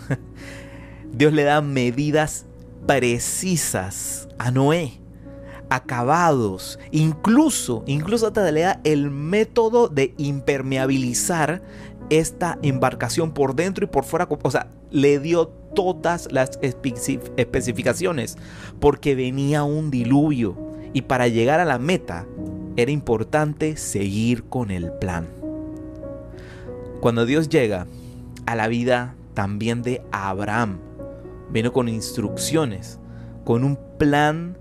Dios 1.13 1.33
le 1.33 1.43
da 1.43 1.61
medidas 1.61 2.47
precisas 2.87 4.29
a 4.39 4.51
Noé, 4.53 5.01
acabados, 5.69 6.79
incluso, 6.93 7.83
incluso 7.87 8.29
hasta 8.29 8.51
le 8.53 8.61
da 8.63 8.81
el 8.85 9.11
método 9.11 9.89
de 9.89 10.15
impermeabilizar 10.19 11.63
esta 12.11 12.59
embarcación 12.63 13.33
por 13.33 13.55
dentro 13.55 13.85
y 13.85 13.89
por 13.89 14.05
fuera. 14.05 14.29
O 14.43 14.51
sea, 14.51 14.69
le 14.91 15.19
dio 15.19 15.49
todas 15.75 16.31
las 16.33 16.59
especificaciones 16.63 18.37
porque 18.81 19.15
venía 19.15 19.65
un 19.65 19.91
diluvio 19.91 20.57
y 20.93 21.03
para 21.03 21.29
llegar 21.29 21.61
a 21.61 21.65
la 21.65 21.79
meta 21.79 22.27
era 22.77 22.91
importante 22.91 23.77
seguir 23.77 24.45
con 24.45 24.71
el 24.71 24.93
plan. 24.93 25.29
Cuando 27.01 27.27
Dios 27.27 27.49
llega 27.49 27.87
a 28.47 28.57
la 28.57 28.69
vida 28.69 29.15
también 29.35 29.83
de 29.83 30.03
Abraham, 30.11 30.79
vino 31.51 31.73
con 31.73 31.89
instrucciones, 31.89 32.99
con 33.45 33.65
un 33.65 33.79
plan 33.99 34.57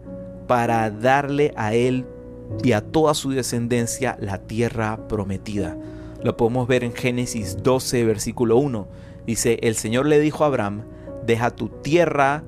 para 0.48 0.90
darle 0.92 1.54
a 1.58 1.74
él 1.74 2.06
y 2.64 2.72
a 2.72 2.82
toda 2.82 3.14
su 3.14 3.32
descendencia 3.32 4.18
la 4.20 4.40
tierra 4.40 5.08
prometida. 5.08 5.78
Lo 6.24 6.36
podemos 6.36 6.68
ver 6.68 6.84
en 6.84 6.94
Génesis 6.94 7.58
12, 7.64 8.04
versículo 8.06 8.58
1. 8.58 8.88
Dice, 9.26 9.60
el 9.62 9.76
Señor 9.76 10.06
le 10.06 10.20
dijo 10.20 10.44
a 10.44 10.48
Abraham, 10.48 10.84
deja 11.26 11.52
tu 11.52 11.70
tierra, 11.70 12.44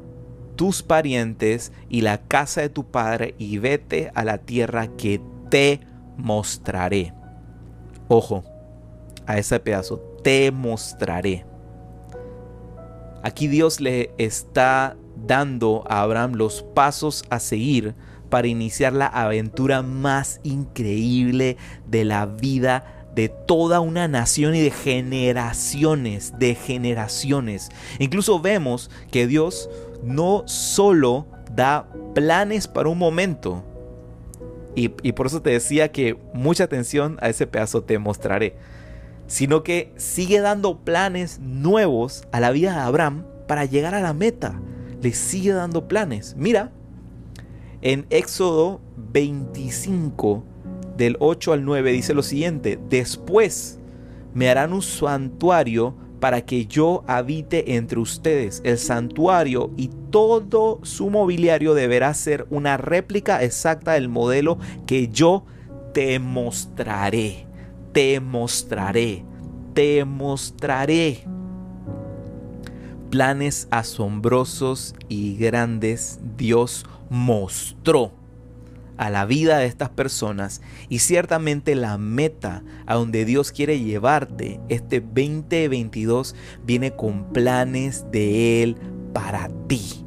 tus 0.55 0.81
parientes 0.81 1.71
y 1.89 2.01
la 2.01 2.21
casa 2.21 2.61
de 2.61 2.69
tu 2.69 2.85
padre 2.85 3.35
y 3.37 3.57
vete 3.59 4.11
a 4.15 4.23
la 4.23 4.39
tierra 4.39 4.87
que 4.87 5.21
te 5.49 5.81
mostraré. 6.17 7.13
Ojo, 8.07 8.43
a 9.25 9.37
ese 9.37 9.59
pedazo, 9.59 9.99
te 10.23 10.51
mostraré. 10.51 11.45
Aquí 13.21 13.47
Dios 13.47 13.79
le 13.81 14.11
está 14.17 14.97
dando 15.27 15.83
a 15.87 16.01
Abraham 16.01 16.33
los 16.33 16.63
pasos 16.63 17.23
a 17.29 17.39
seguir 17.39 17.93
para 18.29 18.47
iniciar 18.47 18.93
la 18.93 19.07
aventura 19.07 19.81
más 19.81 20.39
increíble 20.43 21.57
de 21.87 22.05
la 22.05 22.25
vida 22.25 22.98
de 23.15 23.29
toda 23.29 23.79
una 23.79 24.07
nación 24.07 24.55
y 24.55 24.61
de 24.61 24.71
generaciones, 24.71 26.33
de 26.37 26.55
generaciones. 26.55 27.69
Incluso 27.99 28.39
vemos 28.39 28.89
que 29.11 29.27
Dios 29.27 29.69
no 30.03 30.43
solo 30.47 31.27
da 31.55 31.87
planes 32.13 32.67
para 32.67 32.89
un 32.89 32.97
momento, 32.97 33.63
y, 34.75 35.11
por 35.11 35.25
eso 35.25 35.41
te 35.41 35.49
decía 35.49 35.91
que 35.91 36.17
mucha 36.33 36.63
atención 36.63 37.17
a 37.21 37.27
ese 37.27 37.47
pedazo 37.47 37.83
te 37.83 37.99
mostraré, 37.99 38.55
sino 39.27 39.61
que 39.61 39.91
sigue 39.97 40.39
dando 40.39 40.79
planes 40.79 41.39
nuevos 41.39 42.23
a 42.31 42.39
la 42.39 42.51
vida 42.51 42.73
de 42.73 42.79
Abraham 42.79 43.25
para 43.47 43.65
llegar 43.65 43.93
a 43.93 43.99
la 43.99 44.13
meta. 44.13 44.61
Le 45.01 45.11
sigue 45.11 45.51
dando 45.51 45.87
planes. 45.87 46.35
Mira, 46.37 46.71
en 47.81 48.05
Éxodo 48.09 48.79
25, 48.95 50.43
del 50.99 51.15
8 51.19 51.53
al 51.53 51.65
9 51.65 51.93
dice 51.93 52.13
lo 52.13 52.21
siguiente, 52.21 52.77
después 52.89 53.79
me 54.33 54.49
harán 54.49 54.73
un 54.73 54.81
santuario 54.81 55.95
para 56.19 56.41
que 56.41 56.65
yo 56.65 57.05
habite 57.07 57.75
entre 57.75 57.99
ustedes. 57.99 58.61
El 58.65 58.77
santuario 58.77 59.71
y 59.77 59.89
todo 60.11 60.79
su 60.83 61.09
mobiliario 61.09 61.73
deberá 61.73 62.13
ser 62.13 62.45
una 62.49 62.75
réplica 62.75 63.41
exacta 63.41 63.93
del 63.93 64.09
modelo 64.09 64.59
que 64.85 65.07
yo 65.07 65.45
te 65.93 66.19
mostraré. 66.19 67.47
Te 67.93 68.19
mostraré. 68.19 69.23
Te 69.73 70.03
mostraré. 70.03 71.23
Planes 73.09 73.69
asombrosos 73.71 74.95
y 75.07 75.37
grandes 75.37 76.19
Dios 76.35 76.85
mostró 77.09 78.18
a 78.99 79.09
la 79.09 79.25
vida 79.25 79.57
de 79.57 79.65
estas 79.65 79.89
personas 79.89 80.61
y 80.89 80.99
ciertamente 80.99 81.73
la 81.73 81.97
meta 81.97 82.63
a 82.85 82.95
donde 82.95 83.23
Dios 83.23 83.53
quiere 83.53 83.79
llevarte 83.79 84.59
este 84.67 84.99
2022 84.99 86.35
viene 86.65 86.91
con 86.91 87.31
planes 87.31 88.05
de 88.11 88.61
Él 88.61 88.75
para 89.13 89.49
ti. 89.67 90.05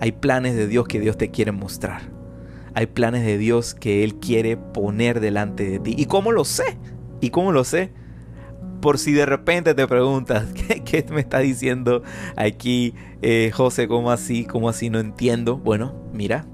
Hay 0.00 0.10
planes 0.12 0.56
de 0.56 0.66
Dios 0.66 0.88
que 0.88 0.98
Dios 0.98 1.16
te 1.16 1.30
quiere 1.30 1.52
mostrar. 1.52 2.10
Hay 2.74 2.86
planes 2.86 3.24
de 3.24 3.38
Dios 3.38 3.74
que 3.74 4.02
Él 4.02 4.16
quiere 4.16 4.56
poner 4.56 5.20
delante 5.20 5.70
de 5.70 5.78
ti. 5.78 5.94
¿Y 5.96 6.06
cómo 6.06 6.32
lo 6.32 6.44
sé? 6.44 6.76
¿Y 7.20 7.30
cómo 7.30 7.52
lo 7.52 7.62
sé? 7.62 7.92
Por 8.80 8.98
si 8.98 9.12
de 9.12 9.26
repente 9.26 9.74
te 9.74 9.86
preguntas, 9.86 10.46
¿qué, 10.84 11.04
me 11.10 11.20
está 11.20 11.38
diciendo 11.38 12.02
aquí 12.36 12.94
eh, 13.22 13.50
José? 13.52 13.88
¿Cómo 13.88 14.10
así? 14.10 14.44
¿Cómo 14.44 14.68
así? 14.68 14.90
No 14.90 14.98
entiendo. 14.98 15.56
Bueno, 15.56 15.94
mira, 16.12 16.46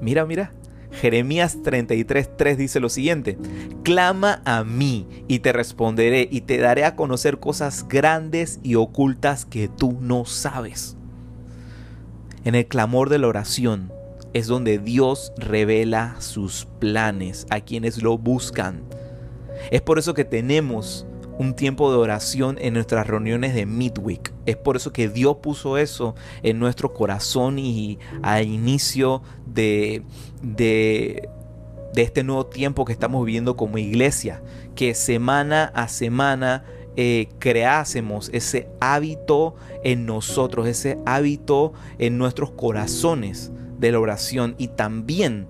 mira, 0.00 0.26
mira. 0.26 0.52
Jeremías 0.92 1.58
33:3 1.62 2.56
dice 2.56 2.80
lo 2.80 2.88
siguiente, 2.88 3.38
clama 3.84 4.42
a 4.44 4.64
mí 4.64 5.06
y 5.28 5.38
te 5.38 5.52
responderé 5.52 6.28
y 6.30 6.40
te 6.40 6.58
daré 6.58 6.84
a 6.84 6.96
conocer 6.96 7.38
cosas 7.38 7.86
grandes 7.88 8.58
y 8.64 8.74
ocultas 8.74 9.44
que 9.44 9.68
tú 9.68 9.98
no 10.00 10.24
sabes. 10.24 10.96
En 12.44 12.54
el 12.54 12.66
clamor 12.66 13.08
de 13.08 13.18
la 13.18 13.28
oración 13.28 13.92
es 14.32 14.46
donde 14.46 14.78
Dios 14.78 15.32
revela 15.36 16.16
sus 16.18 16.66
planes 16.78 17.46
a 17.50 17.60
quienes 17.60 18.02
lo 18.02 18.18
buscan. 18.18 18.82
Es 19.70 19.82
por 19.82 19.98
eso 19.98 20.14
que 20.14 20.24
tenemos 20.24 21.06
un 21.40 21.54
tiempo 21.54 21.90
de 21.90 21.96
oración 21.96 22.58
en 22.60 22.74
nuestras 22.74 23.06
reuniones 23.06 23.54
de 23.54 23.64
Midweek. 23.64 24.30
Es 24.44 24.58
por 24.58 24.76
eso 24.76 24.92
que 24.92 25.08
Dios 25.08 25.38
puso 25.40 25.78
eso 25.78 26.14
en 26.42 26.58
nuestro 26.58 26.92
corazón 26.92 27.58
y 27.58 27.98
al 28.20 28.46
inicio 28.46 29.22
de, 29.46 30.02
de, 30.42 31.30
este 31.96 32.24
nuevo 32.24 32.44
tiempo 32.44 32.84
que 32.84 32.92
estamos 32.92 33.24
viviendo 33.24 33.56
como 33.56 33.78
iglesia, 33.78 34.42
que 34.74 34.94
semana 34.94 35.72
a 35.74 35.88
semana 35.88 36.64
eh, 36.96 37.30
creásemos 37.38 38.28
ese 38.34 38.68
hábito 38.78 39.54
en 39.82 40.04
nosotros, 40.04 40.66
ese 40.66 40.98
hábito 41.06 41.72
en 41.98 42.18
nuestros 42.18 42.50
corazones 42.50 43.50
de 43.78 43.92
la 43.92 43.98
oración 43.98 44.56
y 44.58 44.68
también 44.68 45.48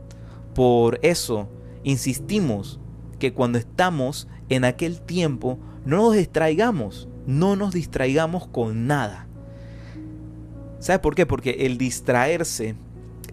por 0.54 1.00
eso 1.02 1.49
insistimos 1.82 2.78
que 3.18 3.32
cuando 3.32 3.59
estamos 3.59 4.28
en 4.50 4.64
aquel 4.64 5.00
tiempo 5.00 5.59
no 5.84 5.96
nos 5.96 6.14
distraigamos, 6.14 7.08
no 7.26 7.56
nos 7.56 7.72
distraigamos 7.72 8.46
con 8.46 8.87
nada. 8.87 9.26
¿Sabes 10.78 11.00
por 11.00 11.14
qué? 11.14 11.26
Porque 11.26 11.66
el 11.66 11.78
distraerse 11.78 12.75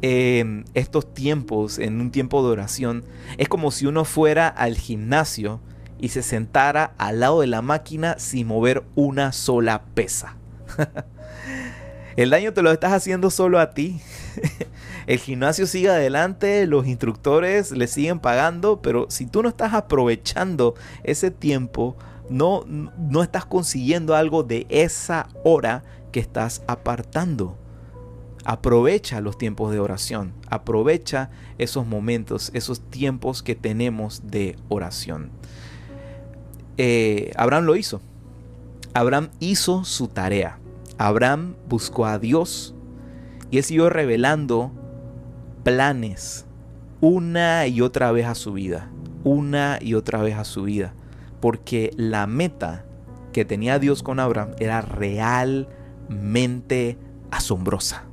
en 0.01 0.65
estos 0.73 1.13
tiempos, 1.13 1.79
en 1.79 1.99
un 2.01 2.11
tiempo 2.11 2.43
de 2.43 2.51
oración, 2.51 3.05
es 3.37 3.47
como 3.47 3.71
si 3.71 3.85
uno 3.85 4.05
fuera 4.05 4.47
al 4.47 4.75
gimnasio 4.75 5.61
y 5.99 6.09
se 6.09 6.23
sentara 6.23 6.93
al 6.97 7.21
lado 7.21 7.41
de 7.41 7.47
la 7.47 7.61
máquina 7.61 8.19
sin 8.19 8.47
mover 8.47 8.83
una 8.95 9.31
sola 9.31 9.83
pesa. 9.93 10.35
El 12.17 12.31
daño 12.31 12.51
te 12.51 12.63
lo 12.63 12.71
estás 12.71 12.93
haciendo 12.93 13.29
solo 13.29 13.59
a 13.59 13.75
ti. 13.75 14.01
El 15.07 15.19
gimnasio 15.19 15.67
sigue 15.67 15.89
adelante, 15.89 16.65
los 16.65 16.87
instructores 16.87 17.71
le 17.71 17.87
siguen 17.87 18.19
pagando, 18.19 18.81
pero 18.81 19.05
si 19.09 19.27
tú 19.27 19.43
no 19.43 19.49
estás 19.49 19.73
aprovechando 19.73 20.73
ese 21.03 21.31
tiempo 21.31 21.95
no, 22.29 22.63
no 22.65 23.23
estás 23.23 23.45
consiguiendo 23.45 24.15
algo 24.15 24.43
de 24.43 24.65
esa 24.69 25.29
hora 25.43 25.83
que 26.11 26.19
estás 26.19 26.63
apartando. 26.67 27.57
Aprovecha 28.43 29.19
los 29.19 29.37
tiempos 29.37 29.71
de 29.71 29.79
oración, 29.79 30.33
aprovecha 30.49 31.29
esos 31.57 31.85
momentos, 31.85 32.51
esos 32.53 32.81
tiempos 32.81 33.43
que 33.43 33.55
tenemos 33.55 34.27
de 34.27 34.57
oración. 34.69 35.31
Eh, 36.77 37.31
Abraham 37.35 37.65
lo 37.65 37.75
hizo. 37.75 38.01
Abraham 38.93 39.29
hizo 39.39 39.83
su 39.83 40.07
tarea. 40.07 40.59
Abraham 40.97 41.55
buscó 41.67 42.05
a 42.05 42.19
Dios 42.19 42.73
y 43.51 43.57
él 43.57 43.63
siguió 43.63 43.89
revelando 43.89 44.71
planes 45.63 46.45
una 47.01 47.67
y 47.67 47.81
otra 47.81 48.11
vez 48.11 48.27
a 48.27 48.35
su 48.35 48.53
vida. 48.53 48.89
Una 49.23 49.77
y 49.81 49.93
otra 49.93 50.21
vez 50.21 50.37
a 50.37 50.45
su 50.45 50.63
vida 50.63 50.93
porque 51.39 51.91
la 51.95 52.27
meta 52.27 52.85
que 53.33 53.45
tenía 53.45 53.79
Dios 53.79 54.03
con 54.03 54.19
Abraham 54.19 54.51
era 54.59 54.81
realmente 54.81 55.67
asombrosa. 57.31 58.03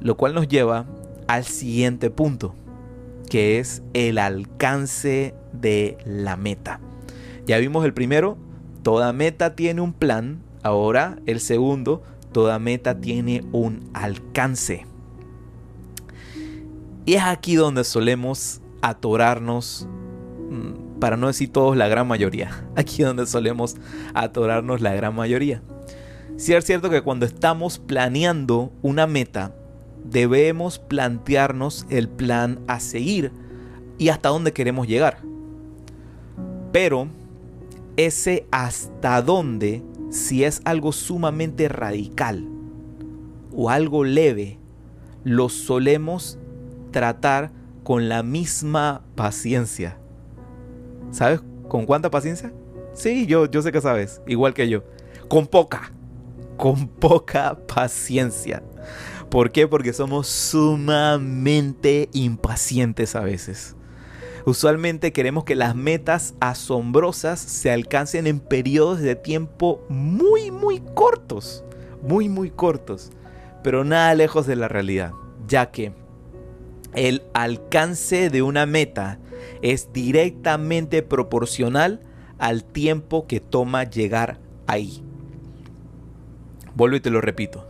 Lo 0.00 0.16
cual 0.16 0.34
nos 0.34 0.48
lleva 0.48 0.86
al 1.26 1.44
siguiente 1.44 2.10
punto, 2.10 2.54
que 3.30 3.58
es 3.58 3.82
el 3.94 4.18
alcance 4.18 5.34
de 5.52 5.98
la 6.04 6.36
meta. 6.36 6.80
Ya 7.46 7.58
vimos 7.58 7.84
el 7.84 7.94
primero, 7.94 8.36
toda 8.82 9.12
meta 9.12 9.54
tiene 9.54 9.80
un 9.80 9.92
plan. 9.92 10.42
Ahora 10.62 11.18
el 11.26 11.40
segundo, 11.40 12.02
toda 12.32 12.58
meta 12.58 13.00
tiene 13.00 13.44
un 13.52 13.88
alcance. 13.94 14.86
Y 17.04 17.14
es 17.14 17.22
aquí 17.22 17.54
donde 17.54 17.84
solemos 17.84 18.60
atorarnos 18.82 19.88
para 21.06 21.16
no 21.16 21.28
decir 21.28 21.52
todos, 21.52 21.76
la 21.76 21.86
gran 21.86 22.08
mayoría. 22.08 22.64
Aquí 22.74 23.04
donde 23.04 23.28
solemos 23.28 23.76
atorarnos 24.12 24.80
la 24.80 24.92
gran 24.92 25.14
mayoría. 25.14 25.62
Si 26.36 26.52
es 26.52 26.64
cierto 26.64 26.90
que 26.90 27.02
cuando 27.02 27.26
estamos 27.26 27.78
planeando 27.78 28.72
una 28.82 29.06
meta, 29.06 29.54
debemos 30.02 30.80
plantearnos 30.80 31.86
el 31.90 32.08
plan 32.08 32.58
a 32.66 32.80
seguir 32.80 33.30
y 33.98 34.08
hasta 34.08 34.30
dónde 34.30 34.52
queremos 34.52 34.88
llegar. 34.88 35.18
Pero 36.72 37.06
ese 37.96 38.48
hasta 38.50 39.22
dónde, 39.22 39.84
si 40.10 40.42
es 40.42 40.60
algo 40.64 40.90
sumamente 40.90 41.68
radical 41.68 42.48
o 43.54 43.70
algo 43.70 44.02
leve, 44.02 44.58
lo 45.22 45.50
solemos 45.50 46.36
tratar 46.90 47.52
con 47.84 48.08
la 48.08 48.24
misma 48.24 49.04
paciencia 49.14 50.00
¿Sabes 51.10 51.40
con 51.68 51.86
cuánta 51.86 52.10
paciencia? 52.10 52.52
Sí, 52.92 53.26
yo, 53.26 53.46
yo 53.46 53.62
sé 53.62 53.72
que 53.72 53.80
sabes, 53.80 54.22
igual 54.26 54.54
que 54.54 54.68
yo. 54.68 54.82
Con 55.28 55.46
poca, 55.46 55.92
con 56.56 56.88
poca 56.88 57.58
paciencia. 57.66 58.62
¿Por 59.30 59.50
qué? 59.50 59.66
Porque 59.66 59.92
somos 59.92 60.28
sumamente 60.28 62.08
impacientes 62.12 63.16
a 63.16 63.20
veces. 63.20 63.76
Usualmente 64.46 65.12
queremos 65.12 65.42
que 65.42 65.56
las 65.56 65.74
metas 65.74 66.34
asombrosas 66.38 67.40
se 67.40 67.72
alcancen 67.72 68.28
en 68.28 68.38
periodos 68.38 69.00
de 69.00 69.16
tiempo 69.16 69.84
muy, 69.88 70.52
muy 70.52 70.80
cortos. 70.94 71.64
Muy, 72.02 72.28
muy 72.28 72.50
cortos. 72.50 73.10
Pero 73.64 73.82
nada 73.82 74.14
lejos 74.14 74.46
de 74.46 74.54
la 74.54 74.68
realidad. 74.68 75.12
Ya 75.48 75.72
que 75.72 75.92
el 76.94 77.24
alcance 77.34 78.30
de 78.30 78.42
una 78.42 78.66
meta 78.66 79.18
es 79.62 79.92
directamente 79.92 81.02
proporcional 81.02 82.00
al 82.38 82.64
tiempo 82.64 83.26
que 83.26 83.40
toma 83.40 83.84
llegar 83.84 84.40
ahí. 84.66 85.02
Vuelvo 86.74 86.96
y 86.96 87.00
te 87.00 87.10
lo 87.10 87.20
repito. 87.20 87.66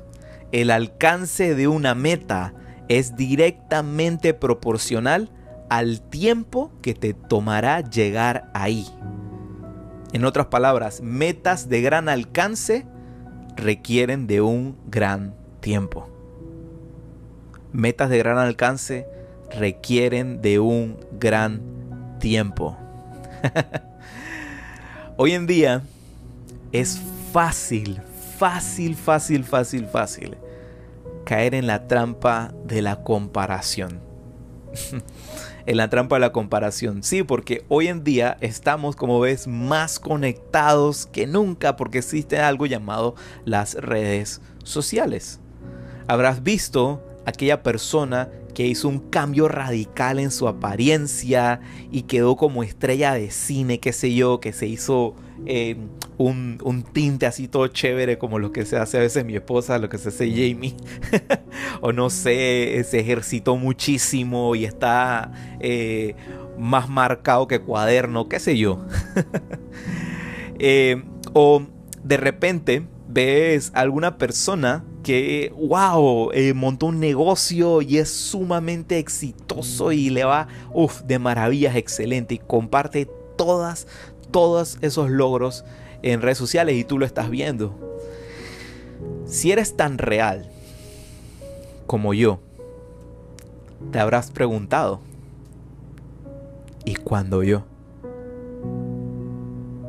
El 0.52 0.70
alcance 0.70 1.54
de 1.54 1.68
una 1.68 1.94
meta 1.94 2.54
es 2.88 3.16
directamente 3.16 4.34
proporcional 4.34 5.30
al 5.68 6.00
tiempo 6.00 6.72
que 6.82 6.94
te 6.94 7.14
tomará 7.14 7.80
llegar 7.80 8.50
ahí. 8.54 8.86
En 10.12 10.24
otras 10.24 10.46
palabras, 10.46 11.00
metas 11.02 11.68
de 11.68 11.82
gran 11.82 12.08
alcance 12.08 12.86
requieren 13.56 14.26
de 14.26 14.40
un 14.40 14.76
gran 14.88 15.34
tiempo. 15.60 16.08
Metas 17.72 18.10
de 18.10 18.18
gran 18.18 18.38
alcance 18.38 19.06
requieren 19.50 20.42
de 20.42 20.58
un 20.58 20.98
gran 21.18 22.18
tiempo. 22.18 22.76
Hoy 25.16 25.32
en 25.32 25.46
día 25.46 25.82
es 26.72 27.00
fácil, 27.32 28.00
fácil, 28.38 28.94
fácil, 28.94 29.44
fácil, 29.44 29.86
fácil 29.86 30.36
caer 31.26 31.54
en 31.54 31.66
la 31.66 31.88
trampa 31.88 32.54
de 32.64 32.80
la 32.80 33.02
comparación. 33.02 34.00
en 35.66 35.76
la 35.76 35.90
trampa 35.90 36.16
de 36.16 36.20
la 36.20 36.32
comparación. 36.32 37.02
Sí, 37.02 37.24
porque 37.24 37.64
hoy 37.68 37.88
en 37.88 38.04
día 38.04 38.38
estamos, 38.40 38.94
como 38.96 39.18
ves, 39.20 39.48
más 39.48 39.98
conectados 39.98 41.06
que 41.06 41.26
nunca 41.26 41.76
porque 41.76 41.98
existe 41.98 42.38
algo 42.38 42.64
llamado 42.66 43.16
las 43.44 43.74
redes 43.74 44.40
sociales. 44.62 45.40
Habrás 46.06 46.42
visto 46.44 47.02
aquella 47.26 47.64
persona 47.64 48.30
que 48.56 48.66
hizo 48.66 48.88
un 48.88 49.00
cambio 49.00 49.48
radical 49.48 50.18
en 50.18 50.30
su 50.30 50.48
apariencia 50.48 51.60
y 51.92 52.04
quedó 52.04 52.36
como 52.36 52.62
estrella 52.62 53.12
de 53.12 53.30
cine, 53.30 53.80
qué 53.80 53.92
sé 53.92 54.14
yo, 54.14 54.40
que 54.40 54.54
se 54.54 54.66
hizo 54.66 55.14
eh, 55.44 55.76
un, 56.16 56.58
un, 56.64 56.82
tinte 56.82 57.26
así 57.26 57.48
todo 57.48 57.66
chévere 57.66 58.16
como 58.16 58.38
lo 58.38 58.52
que 58.52 58.64
se 58.64 58.78
hace 58.78 58.96
a 58.96 59.00
veces 59.00 59.26
mi 59.26 59.34
esposa, 59.34 59.78
lo 59.78 59.90
que 59.90 59.98
se 59.98 60.08
hace 60.08 60.30
Jamie, 60.30 60.74
o 61.82 61.92
no 61.92 62.08
sé, 62.08 62.82
se 62.88 63.00
ejercitó 63.00 63.58
muchísimo 63.58 64.56
y 64.56 64.64
está 64.64 65.32
eh, 65.60 66.14
más 66.58 66.88
marcado 66.88 67.46
que 67.48 67.60
cuaderno, 67.60 68.26
qué 68.26 68.40
sé 68.40 68.56
yo. 68.56 68.82
Eh, 70.58 71.04
o 71.34 71.62
de 72.02 72.16
repente 72.16 72.86
ves 73.08 73.70
alguna 73.74 74.16
persona 74.16 74.86
que, 75.06 75.52
wow, 75.56 76.32
eh, 76.32 76.52
montó 76.52 76.86
un 76.86 76.98
negocio 76.98 77.80
y 77.80 77.98
es 77.98 78.10
sumamente 78.10 78.98
exitoso 78.98 79.92
y 79.92 80.10
le 80.10 80.24
va, 80.24 80.48
uff, 80.72 81.02
de 81.02 81.20
maravillas, 81.20 81.76
excelente 81.76 82.34
y 82.34 82.38
comparte 82.38 83.08
todas, 83.36 83.86
todos 84.32 84.78
esos 84.80 85.08
logros 85.08 85.64
en 86.02 86.22
redes 86.22 86.38
sociales 86.38 86.74
y 86.74 86.82
tú 86.82 86.98
lo 86.98 87.06
estás 87.06 87.30
viendo. 87.30 87.72
Si 89.26 89.52
eres 89.52 89.76
tan 89.76 89.98
real 89.98 90.50
como 91.86 92.12
yo, 92.12 92.40
te 93.92 94.00
habrás 94.00 94.32
preguntado, 94.32 94.98
¿y 96.84 96.96
cuándo 96.96 97.44
yo? 97.44 97.62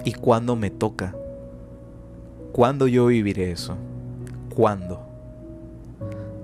¿Y 0.05 0.13
cuándo 0.13 0.55
me 0.55 0.69
toca? 0.69 1.15
¿Cuándo 2.51 2.87
yo 2.87 3.07
viviré 3.07 3.49
eso? 3.49 3.77
¿Cuándo? 4.53 5.06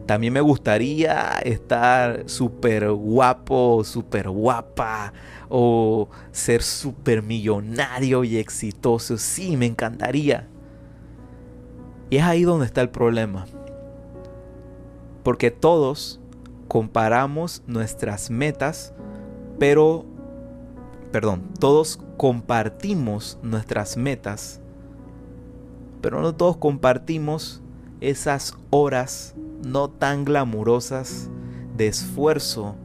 También 0.06 0.34
me 0.34 0.42
gustaría 0.42 1.40
estar 1.44 2.24
súper 2.30 2.92
guapo, 2.92 3.84
súper 3.86 4.30
guapa 4.30 5.14
o 5.48 6.10
ser 6.32 6.62
súper 6.62 7.24
millonario 7.24 8.26
y 8.26 8.38
exitoso. 8.38 9.18
Sí, 9.18 9.56
me 9.56 9.66
encantaría. 9.66 10.50
Y 12.10 12.18
es 12.18 12.24
ahí 12.24 12.44
donde 12.44 12.66
está 12.66 12.82
el 12.82 12.90
problema. 12.90 13.46
Porque 15.24 15.52
todos 15.52 16.20
comparamos 16.68 17.64
nuestras 17.66 18.30
metas, 18.30 18.94
pero, 19.58 20.06
perdón, 21.14 21.44
todos 21.60 21.98
compartimos 22.18 23.40
nuestras 23.42 23.96
metas, 23.96 24.60
pero 26.02 26.22
no 26.22 26.36
todos 26.36 26.58
compartimos 26.58 27.62
esas 28.02 28.58
horas 28.70 29.34
no 29.64 29.90
tan 29.90 30.26
glamurosas 30.26 31.30
de 31.76 31.88
esfuerzo 31.88 32.76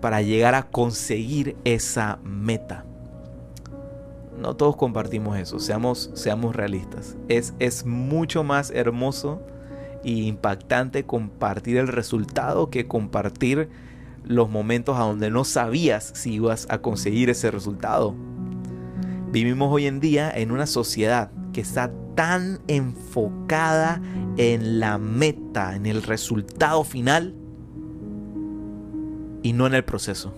para 0.00 0.22
llegar 0.22 0.54
a 0.54 0.68
conseguir 0.68 1.56
esa 1.64 2.18
meta. 2.22 2.84
No 4.38 4.54
todos 4.54 4.76
compartimos 4.76 5.36
eso, 5.36 5.58
seamos, 5.58 6.10
seamos 6.14 6.54
realistas. 6.54 7.16
Es, 7.28 7.54
es 7.58 7.84
mucho 7.84 8.44
más 8.44 8.70
hermoso 8.70 9.42
e 10.04 10.10
impactante 10.10 11.04
compartir 11.04 11.76
el 11.76 11.88
resultado 11.88 12.70
que 12.70 12.86
compartir 12.86 13.68
los 14.24 14.48
momentos 14.48 14.96
a 14.96 15.02
donde 15.02 15.30
no 15.30 15.44
sabías 15.44 16.12
si 16.14 16.34
ibas 16.34 16.66
a 16.70 16.78
conseguir 16.78 17.30
ese 17.30 17.50
resultado. 17.50 18.14
Vivimos 19.32 19.72
hoy 19.72 19.86
en 19.86 19.98
día 19.98 20.30
en 20.30 20.52
una 20.52 20.66
sociedad 20.66 21.30
que 21.52 21.60
está 21.60 21.90
tan 22.18 22.58
enfocada 22.66 24.02
en 24.36 24.80
la 24.80 24.98
meta, 24.98 25.76
en 25.76 25.86
el 25.86 26.02
resultado 26.02 26.82
final 26.82 27.36
y 29.44 29.52
no 29.52 29.68
en 29.68 29.74
el 29.74 29.84
proceso. 29.84 30.34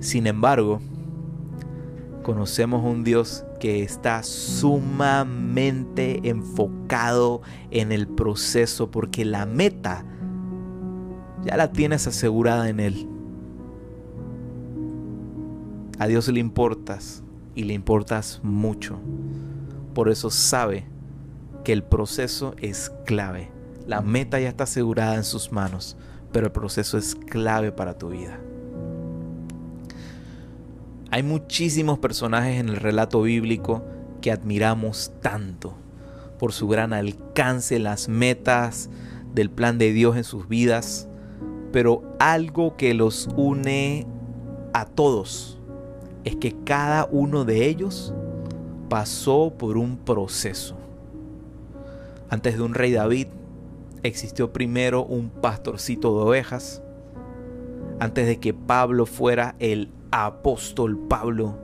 Sin 0.00 0.26
embargo, 0.26 0.80
conocemos 2.24 2.84
un 2.84 3.04
Dios 3.04 3.44
que 3.60 3.84
está 3.84 4.24
sumamente 4.24 6.28
enfocado 6.28 7.42
en 7.70 7.92
el 7.92 8.08
proceso 8.08 8.90
porque 8.90 9.24
la 9.24 9.46
meta 9.46 10.04
ya 11.44 11.56
la 11.56 11.70
tienes 11.70 12.08
asegurada 12.08 12.68
en 12.68 12.80
Él. 12.80 13.08
A 16.00 16.08
Dios 16.08 16.26
le 16.26 16.40
importas 16.40 17.22
y 17.54 17.62
le 17.62 17.74
importas 17.74 18.40
mucho. 18.42 18.98
Por 19.94 20.08
eso 20.08 20.30
sabe 20.30 20.84
que 21.64 21.72
el 21.72 21.82
proceso 21.82 22.54
es 22.60 22.92
clave. 23.04 23.50
La 23.86 24.02
meta 24.02 24.38
ya 24.40 24.48
está 24.48 24.64
asegurada 24.64 25.16
en 25.16 25.24
sus 25.24 25.52
manos, 25.52 25.96
pero 26.32 26.46
el 26.46 26.52
proceso 26.52 26.96
es 26.96 27.14
clave 27.14 27.72
para 27.72 27.98
tu 27.98 28.10
vida. 28.10 28.38
Hay 31.10 31.22
muchísimos 31.24 31.98
personajes 31.98 32.60
en 32.60 32.68
el 32.68 32.76
relato 32.76 33.22
bíblico 33.22 33.82
que 34.20 34.30
admiramos 34.30 35.12
tanto 35.20 35.74
por 36.38 36.52
su 36.52 36.68
gran 36.68 36.92
alcance, 36.92 37.78
las 37.78 38.08
metas 38.08 38.90
del 39.34 39.50
plan 39.50 39.76
de 39.76 39.92
Dios 39.92 40.16
en 40.16 40.24
sus 40.24 40.48
vidas, 40.48 41.08
pero 41.72 42.16
algo 42.18 42.76
que 42.76 42.94
los 42.94 43.28
une 43.36 44.06
a 44.72 44.86
todos 44.86 45.58
es 46.24 46.36
que 46.36 46.54
cada 46.64 47.06
uno 47.10 47.44
de 47.44 47.66
ellos 47.66 48.14
pasó 48.90 49.54
por 49.56 49.78
un 49.78 49.96
proceso. 49.96 50.76
Antes 52.28 52.56
de 52.56 52.62
un 52.62 52.74
rey 52.74 52.92
David 52.92 53.28
existió 54.02 54.52
primero 54.52 55.04
un 55.04 55.30
pastorcito 55.30 56.14
de 56.16 56.24
ovejas. 56.24 56.82
Antes 58.00 58.26
de 58.26 58.38
que 58.38 58.52
Pablo 58.52 59.06
fuera 59.06 59.54
el 59.60 59.90
apóstol 60.10 60.98
Pablo, 61.08 61.54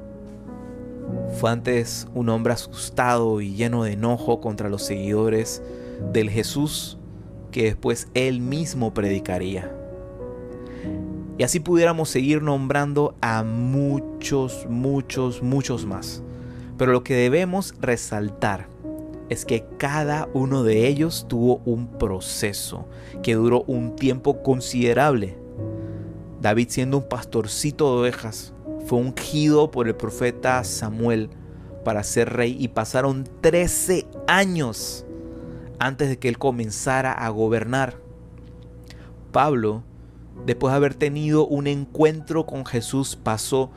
fue 1.38 1.50
antes 1.50 2.06
un 2.14 2.28
hombre 2.28 2.52
asustado 2.52 3.40
y 3.40 3.54
lleno 3.54 3.82
de 3.84 3.92
enojo 3.92 4.40
contra 4.40 4.68
los 4.68 4.82
seguidores 4.82 5.62
del 6.12 6.30
Jesús 6.30 6.96
que 7.50 7.64
después 7.64 8.08
él 8.14 8.40
mismo 8.40 8.94
predicaría. 8.94 9.72
Y 11.38 11.42
así 11.42 11.58
pudiéramos 11.58 12.08
seguir 12.08 12.40
nombrando 12.40 13.16
a 13.20 13.42
muchos, 13.42 14.66
muchos, 14.70 15.42
muchos 15.42 15.84
más. 15.84 16.22
Pero 16.78 16.92
lo 16.92 17.02
que 17.02 17.14
debemos 17.14 17.74
resaltar 17.80 18.68
es 19.28 19.44
que 19.44 19.66
cada 19.78 20.28
uno 20.34 20.62
de 20.62 20.86
ellos 20.86 21.26
tuvo 21.28 21.60
un 21.64 21.88
proceso 21.88 22.86
que 23.22 23.34
duró 23.34 23.64
un 23.66 23.96
tiempo 23.96 24.42
considerable. 24.42 25.36
David 26.40 26.68
siendo 26.70 26.98
un 26.98 27.08
pastorcito 27.08 27.92
de 27.92 28.00
ovejas 28.00 28.52
fue 28.86 28.98
ungido 28.98 29.70
por 29.70 29.88
el 29.88 29.96
profeta 29.96 30.62
Samuel 30.62 31.30
para 31.84 32.04
ser 32.04 32.32
rey 32.34 32.56
y 32.58 32.68
pasaron 32.68 33.28
13 33.40 34.06
años 34.28 35.04
antes 35.78 36.08
de 36.08 36.18
que 36.18 36.28
él 36.28 36.38
comenzara 36.38 37.12
a 37.12 37.28
gobernar. 37.30 37.96
Pablo, 39.32 39.82
después 40.44 40.72
de 40.72 40.76
haber 40.76 40.94
tenido 40.94 41.46
un 41.46 41.66
encuentro 41.66 42.46
con 42.46 42.64
Jesús, 42.64 43.16
pasó 43.16 43.70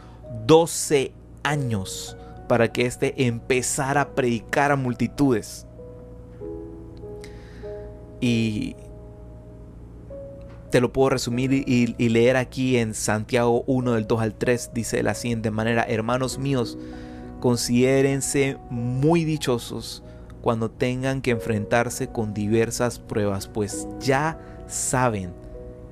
12 0.45 1.11
años 1.43 2.15
para 2.49 2.73
que 2.73 2.87
éste 2.87 3.13
empezara 3.27 4.01
a 4.01 4.15
predicar 4.15 4.71
a 4.71 4.75
multitudes. 4.75 5.67
Y 8.19 8.75
te 10.71 10.81
lo 10.81 10.91
puedo 10.91 11.11
resumir 11.11 11.53
y, 11.53 12.09
leer 12.09 12.37
aquí 12.37 12.77
en 12.77 12.95
Santiago 12.95 13.63
1 13.67 13.93
del 13.93 14.07
2 14.07 14.21
al 14.21 14.33
3. 14.33 14.71
Dice 14.73 14.97
de 14.97 15.03
la 15.03 15.13
siguiente 15.13 15.51
manera, 15.51 15.83
hermanos 15.83 16.39
míos, 16.39 16.79
considérense 17.39 18.57
muy 18.71 19.25
dichosos 19.25 20.03
cuando 20.41 20.71
tengan 20.71 21.21
que 21.21 21.31
enfrentarse 21.31 22.09
con 22.09 22.33
diversas 22.33 22.97
pruebas, 22.97 23.47
pues 23.47 23.87
ya 23.99 24.39
saben 24.67 25.33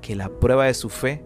que 0.01 0.15
la 0.15 0.29
prueba 0.29 0.65
de 0.65 0.73
su 0.73 0.89
fe 0.89 1.23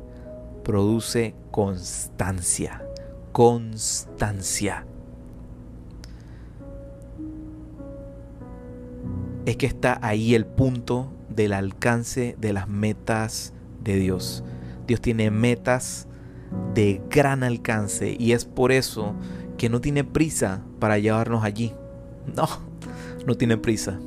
produce 0.65 1.36
constancia. 1.52 2.84
Constancia. 3.32 4.86
Es 9.45 9.58
que 9.58 9.65
está 9.65 9.99
ahí 10.01 10.36
el 10.36 10.45
punto 10.45 11.12
del 11.30 11.54
alcance 11.54 12.36
de 12.39 12.54
las 12.54 12.67
metas 12.67 13.54
de 13.84 13.95
Dios. 13.95 14.43
Dios 14.88 15.01
tiene 15.01 15.32
metas 15.32 16.08
de 16.73 17.01
gran 17.10 17.43
alcance 17.43 18.15
y 18.17 18.34
es 18.34 18.45
por 18.45 18.71
eso 18.71 19.15
que 19.58 19.69
no 19.69 19.82
tiene 19.82 20.04
prisa 20.04 20.63
para 20.80 20.97
llevarnos 20.99 21.43
allí. 21.43 21.73
No, 22.36 22.47
no 23.25 23.36
tiene 23.36 23.58
prisa. 23.58 23.99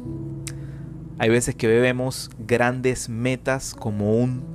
Hay 1.18 1.30
veces 1.30 1.54
que 1.54 1.66
vemos 1.66 2.30
grandes 2.38 3.08
metas 3.08 3.74
como 3.74 4.16
un 4.18 4.54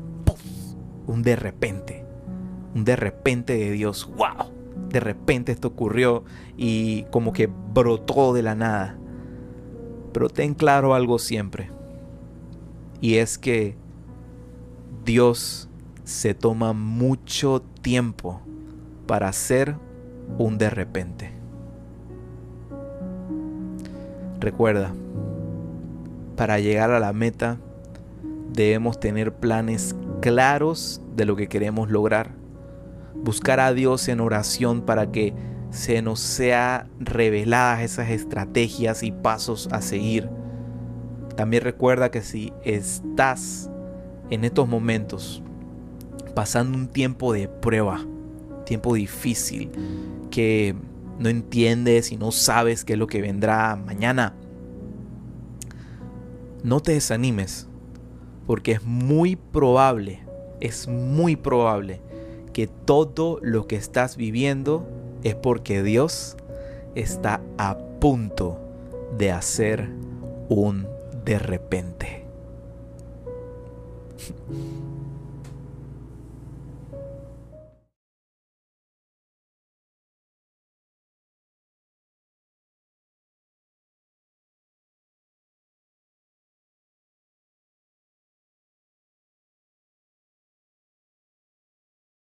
un 1.09 1.23
de 1.23 1.35
repente. 1.35 2.05
Un 2.75 2.85
de 2.85 2.95
repente 2.95 3.57
de 3.57 3.71
Dios. 3.71 4.07
¡Wow! 4.15 4.51
De 4.89 4.99
repente 4.99 5.51
esto 5.51 5.69
ocurrió 5.69 6.23
y 6.55 7.03
como 7.05 7.33
que 7.33 7.47
brotó 7.47 8.33
de 8.33 8.43
la 8.43 8.53
nada. 8.53 8.98
Pero 10.13 10.29
ten 10.29 10.53
claro 10.53 10.93
algo 10.93 11.19
siempre. 11.19 11.69
Y 13.01 13.15
es 13.15 13.37
que 13.37 13.75
Dios 15.05 15.69
se 16.03 16.33
toma 16.33 16.73
mucho 16.73 17.61
tiempo 17.81 18.41
para 19.05 19.27
hacer 19.29 19.75
un 20.37 20.57
de 20.57 20.69
repente. 20.69 21.31
Recuerda, 24.39 24.93
para 26.35 26.59
llegar 26.59 26.91
a 26.91 26.99
la 26.99 27.11
meta 27.13 27.57
debemos 28.53 28.99
tener 28.99 29.33
planes 29.33 29.95
claros 30.21 31.01
de 31.15 31.25
lo 31.25 31.35
que 31.35 31.47
queremos 31.47 31.89
lograr. 31.89 32.31
Buscar 33.15 33.59
a 33.59 33.73
Dios 33.73 34.07
en 34.07 34.19
oración 34.21 34.81
para 34.81 35.11
que 35.11 35.33
se 35.71 36.01
nos 36.01 36.19
sea 36.19 36.87
reveladas 36.99 37.81
esas 37.81 38.09
estrategias 38.09 39.03
y 39.03 39.11
pasos 39.11 39.69
a 39.71 39.81
seguir. 39.81 40.29
También 41.35 41.63
recuerda 41.63 42.11
que 42.11 42.21
si 42.21 42.51
estás 42.63 43.69
en 44.29 44.43
estos 44.43 44.67
momentos 44.67 45.43
pasando 46.33 46.77
un 46.77 46.87
tiempo 46.87 47.33
de 47.33 47.47
prueba, 47.47 48.05
tiempo 48.65 48.93
difícil, 48.93 49.71
que 50.31 50.75
no 51.17 51.29
entiendes 51.29 52.11
y 52.11 52.17
no 52.17 52.31
sabes 52.31 52.85
qué 52.85 52.93
es 52.93 52.99
lo 52.99 53.07
que 53.07 53.21
vendrá 53.21 53.75
mañana, 53.75 54.35
no 56.63 56.79
te 56.79 56.93
desanimes, 56.93 57.67
porque 58.45 58.73
es 58.73 58.83
muy 58.83 59.35
probable, 59.35 60.21
es 60.59 60.87
muy 60.87 61.35
probable 61.35 62.01
que 62.53 62.67
todo 62.67 63.39
lo 63.41 63.67
que 63.67 63.75
estás 63.75 64.17
viviendo 64.17 64.87
es 65.23 65.35
porque 65.35 65.83
Dios 65.83 66.37
está 66.95 67.41
a 67.57 67.77
punto 67.99 68.57
de 69.17 69.31
hacer 69.31 69.89
un 70.49 70.87
de 71.25 71.39
repente. 71.39 72.25